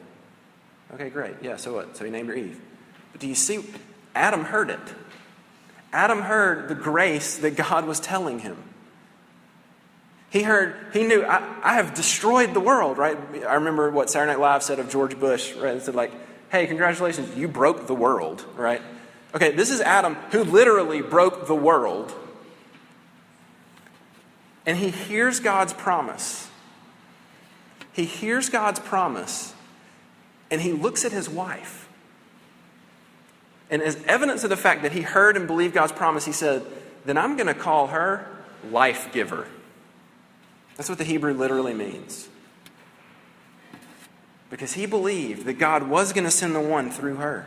Okay, 0.94 1.10
great. 1.10 1.34
Yeah, 1.40 1.56
so 1.56 1.74
what? 1.74 1.96
So 1.96 2.04
he 2.04 2.10
named 2.10 2.28
her 2.28 2.34
Eve. 2.34 2.60
But 3.12 3.20
do 3.20 3.28
you 3.28 3.34
see? 3.34 3.64
Adam 4.14 4.44
heard 4.44 4.70
it. 4.70 4.80
Adam 5.92 6.22
heard 6.22 6.68
the 6.68 6.74
grace 6.74 7.38
that 7.38 7.56
God 7.56 7.86
was 7.86 8.00
telling 8.00 8.40
him. 8.40 8.56
He 10.30 10.42
heard, 10.42 10.74
he 10.94 11.04
knew, 11.04 11.22
I, 11.24 11.42
I 11.62 11.74
have 11.74 11.92
destroyed 11.92 12.54
the 12.54 12.60
world, 12.60 12.96
right? 12.96 13.18
I 13.46 13.54
remember 13.54 13.90
what 13.90 14.08
Saturday 14.08 14.32
Night 14.32 14.40
Live 14.40 14.62
said 14.62 14.78
of 14.78 14.88
George 14.88 15.20
Bush, 15.20 15.54
right? 15.56 15.76
It 15.76 15.82
said, 15.82 15.94
like, 15.94 16.10
hey, 16.50 16.66
congratulations, 16.66 17.36
you 17.36 17.48
broke 17.48 17.86
the 17.86 17.94
world, 17.94 18.42
right? 18.56 18.80
Okay, 19.34 19.52
this 19.52 19.70
is 19.70 19.82
Adam 19.82 20.14
who 20.30 20.42
literally 20.44 21.02
broke 21.02 21.46
the 21.46 21.54
world. 21.54 22.14
And 24.64 24.79
he 24.79 24.90
hears 24.90 25.40
God's 25.40 25.72
promise. 25.72 26.48
He 27.92 28.05
hears 28.05 28.48
God's 28.48 28.81
promise, 28.81 29.55
and 30.51 30.61
he 30.61 30.72
looks 30.72 31.05
at 31.05 31.12
his 31.12 31.29
wife. 31.29 31.88
And 33.70 33.83
as 33.83 34.03
evidence 34.07 34.44
of 34.44 34.51
the 34.51 34.57
fact 34.57 34.83
that 34.83 34.92
he 34.92 35.03
heard 35.03 35.37
and 35.37 35.46
believed 35.46 35.75
God's 35.75 35.92
promise, 35.92 36.25
he 36.25 36.33
said, 36.33 36.64
Then 37.05 37.18
I'm 37.18 37.37
going 37.37 37.46
to 37.46 37.55
call 37.55 37.88
her 37.88 38.27
life 38.70 39.12
giver. 39.12 39.46
That's 40.77 40.88
what 40.88 40.98
the 40.98 41.05
Hebrew 41.05 41.35
literally 41.35 41.75
means. 41.75 42.29
Because 44.51 44.75
he 44.75 44.87
believed 44.87 45.46
that 45.46 45.55
God 45.55 45.88
was 45.88 46.12
going 46.12 46.25
to 46.25 46.31
send 46.31 46.55
the 46.55 46.61
one 46.61 46.90
through 46.90 47.16
her. 47.16 47.46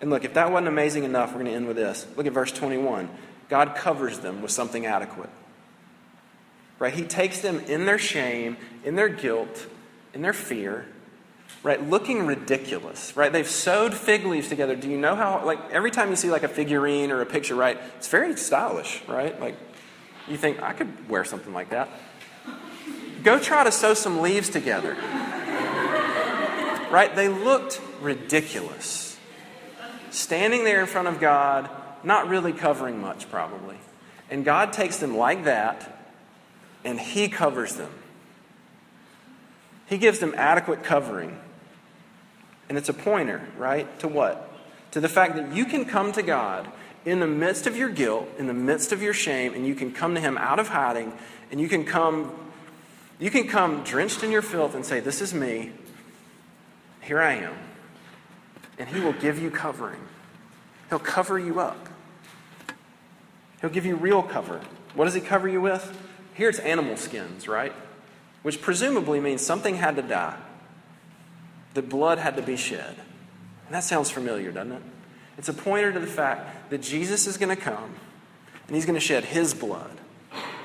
And 0.00 0.10
look, 0.10 0.24
if 0.24 0.34
that 0.34 0.50
wasn't 0.50 0.68
amazing 0.68 1.04
enough, 1.04 1.30
we're 1.30 1.40
going 1.40 1.46
to 1.46 1.52
end 1.52 1.66
with 1.66 1.76
this. 1.76 2.06
Look 2.16 2.26
at 2.26 2.32
verse 2.32 2.52
21. 2.52 3.08
God 3.48 3.74
covers 3.74 4.18
them 4.18 4.42
with 4.42 4.50
something 4.50 4.84
adequate. 4.84 5.30
Right? 6.78 6.92
He 6.92 7.04
takes 7.04 7.40
them 7.40 7.60
in 7.60 7.86
their 7.86 7.98
shame, 7.98 8.56
in 8.84 8.96
their 8.96 9.08
guilt, 9.08 9.66
in 10.12 10.22
their 10.22 10.34
fear, 10.34 10.86
right? 11.62 11.82
Looking 11.82 12.26
ridiculous, 12.26 13.16
right? 13.16 13.32
They've 13.32 13.48
sewed 13.48 13.94
fig 13.94 14.24
leaves 14.24 14.48
together. 14.48 14.76
Do 14.76 14.88
you 14.88 14.98
know 14.98 15.16
how, 15.16 15.44
like, 15.44 15.58
every 15.70 15.90
time 15.90 16.10
you 16.10 16.16
see 16.16 16.30
like 16.30 16.42
a 16.42 16.48
figurine 16.48 17.10
or 17.10 17.20
a 17.22 17.26
picture, 17.26 17.54
right? 17.54 17.78
It's 17.96 18.08
very 18.08 18.36
stylish, 18.36 19.02
right? 19.08 19.38
Like, 19.40 19.56
you 20.28 20.36
think, 20.36 20.62
I 20.62 20.72
could 20.72 21.08
wear 21.08 21.24
something 21.24 21.52
like 21.52 21.70
that. 21.70 21.88
Go 23.22 23.38
try 23.38 23.64
to 23.64 23.72
sew 23.72 23.94
some 23.94 24.20
leaves 24.20 24.48
together. 24.48 24.96
right? 26.90 27.14
They 27.14 27.28
looked 27.28 27.80
ridiculous. 28.00 29.18
Standing 30.10 30.64
there 30.64 30.80
in 30.80 30.86
front 30.86 31.08
of 31.08 31.20
God, 31.20 31.68
not 32.02 32.28
really 32.28 32.52
covering 32.52 33.00
much, 33.00 33.28
probably. 33.30 33.76
And 34.30 34.44
God 34.44 34.72
takes 34.72 34.98
them 34.98 35.16
like 35.16 35.44
that, 35.44 35.95
and 36.86 37.00
He 37.00 37.28
covers 37.28 37.74
them. 37.74 37.90
He 39.86 39.98
gives 39.98 40.20
them 40.20 40.34
adequate 40.36 40.84
covering. 40.84 41.38
And 42.68 42.78
it's 42.78 42.88
a 42.88 42.94
pointer, 42.94 43.46
right? 43.58 43.98
To 44.00 44.08
what? 44.08 44.50
To 44.92 45.00
the 45.00 45.08
fact 45.08 45.34
that 45.36 45.54
you 45.54 45.66
can 45.66 45.84
come 45.84 46.12
to 46.12 46.22
God 46.22 46.70
in 47.04 47.20
the 47.20 47.26
midst 47.26 47.66
of 47.66 47.76
your 47.76 47.88
guilt, 47.88 48.28
in 48.38 48.46
the 48.46 48.54
midst 48.54 48.92
of 48.92 49.02
your 49.02 49.12
shame, 49.12 49.52
and 49.52 49.66
you 49.66 49.74
can 49.74 49.92
come 49.92 50.14
to 50.14 50.20
Him 50.20 50.38
out 50.38 50.58
of 50.58 50.68
hiding, 50.68 51.12
and 51.50 51.60
you 51.60 51.68
can 51.68 51.84
come, 51.84 52.32
you 53.18 53.30
can 53.30 53.46
come 53.48 53.82
drenched 53.82 54.22
in 54.22 54.30
your 54.30 54.42
filth 54.42 54.74
and 54.74 54.86
say, 54.86 55.00
This 55.00 55.20
is 55.20 55.34
me. 55.34 55.72
Here 57.00 57.20
I 57.20 57.34
am. 57.34 57.54
And 58.78 58.88
He 58.88 59.00
will 59.00 59.12
give 59.12 59.40
you 59.40 59.50
covering. 59.50 60.00
He'll 60.88 60.98
cover 60.98 61.38
you 61.38 61.60
up. 61.60 61.88
He'll 63.60 63.70
give 63.70 63.86
you 63.86 63.96
real 63.96 64.22
cover. 64.22 64.60
What 64.94 65.06
does 65.06 65.14
He 65.14 65.20
cover 65.20 65.48
you 65.48 65.60
with? 65.60 66.05
Here 66.36 66.50
it's 66.50 66.58
animal 66.58 66.96
skins, 66.96 67.48
right? 67.48 67.72
Which 68.42 68.60
presumably 68.60 69.20
means 69.20 69.40
something 69.40 69.76
had 69.76 69.96
to 69.96 70.02
die 70.02 70.36
The 71.74 71.82
blood 71.82 72.18
had 72.18 72.36
to 72.36 72.42
be 72.42 72.56
shed. 72.56 72.94
And 73.66 73.74
that 73.74 73.84
sounds 73.84 74.10
familiar, 74.10 74.52
doesn't 74.52 74.72
it? 74.72 74.82
It's 75.38 75.48
a 75.48 75.54
pointer 75.54 75.92
to 75.92 75.98
the 75.98 76.06
fact 76.06 76.70
that 76.70 76.82
Jesus 76.82 77.26
is 77.26 77.36
going 77.36 77.54
to 77.54 77.60
come 77.60 77.94
and 78.66 78.76
he's 78.76 78.86
going 78.86 78.94
to 78.98 79.00
shed 79.00 79.24
his 79.24 79.54
blood, 79.54 79.98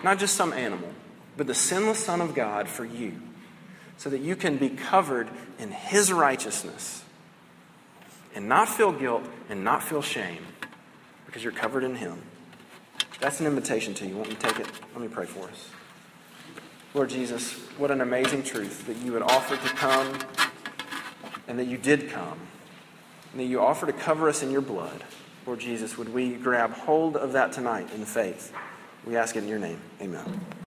not 0.03 0.19
just 0.19 0.36
some 0.36 0.53
animal, 0.53 0.89
but 1.38 1.47
the 1.47 1.53
sinless 1.53 2.03
Son 2.03 2.22
of 2.22 2.36
God 2.36 2.67
for 2.67 2.86
you, 2.86 3.22
so 3.97 4.09
that 4.09 4.19
you 4.19 4.36
can 4.36 4.57
be 4.57 4.69
covered 4.69 5.30
in 5.59 5.72
his 5.72 6.11
righteousness 6.11 7.03
and 8.36 8.47
not 8.47 8.67
feel 8.67 8.91
guilt 8.91 9.24
and 9.49 9.63
not 9.63 9.84
feel 9.84 10.01
shame 10.01 10.45
because 11.26 11.43
you're 11.43 11.53
covered 11.53 11.84
in 11.84 11.95
him. 11.95 12.22
That's 13.22 13.39
an 13.39 13.45
invitation 13.45 13.93
to 13.93 14.07
you. 14.07 14.17
Won't 14.17 14.30
you 14.30 14.36
take 14.36 14.59
it? 14.59 14.67
Let 14.93 15.01
me 15.01 15.07
pray 15.07 15.28
for 15.28 15.47
us. 15.47 15.69
Lord 16.95 17.11
Jesus, 17.11 17.53
what 17.78 17.91
an 17.91 18.01
amazing 18.01 18.41
truth 18.43 18.88
that 18.88 18.97
you 18.97 19.13
would 19.13 19.22
offer 19.22 19.55
to 19.55 19.74
come 19.76 20.17
and 21.47 21.57
that 21.59 21.65
you 21.65 21.78
did 21.78 22.09
come 22.09 22.39
and 23.32 23.39
that 23.39 23.45
you 23.45 23.61
offer 23.61 23.86
to 23.86 23.93
cover 23.93 24.28
us 24.28 24.41
in 24.41 24.51
your 24.51 24.61
blood. 24.61 25.03
Lord 25.45 25.59
Jesus, 25.59 25.97
would 25.97 26.11
we 26.13 26.34
grab 26.34 26.74
hold 26.74 27.15
of 27.15 27.32
that 27.34 27.51
tonight 27.51 27.93
in 27.93 27.99
the 27.99 28.05
faith? 28.07 28.51
We 29.05 29.15
ask 29.15 29.36
it 29.36 29.43
in 29.43 29.49
your 29.49 29.59
name. 29.59 29.80
Amen. 30.01 30.51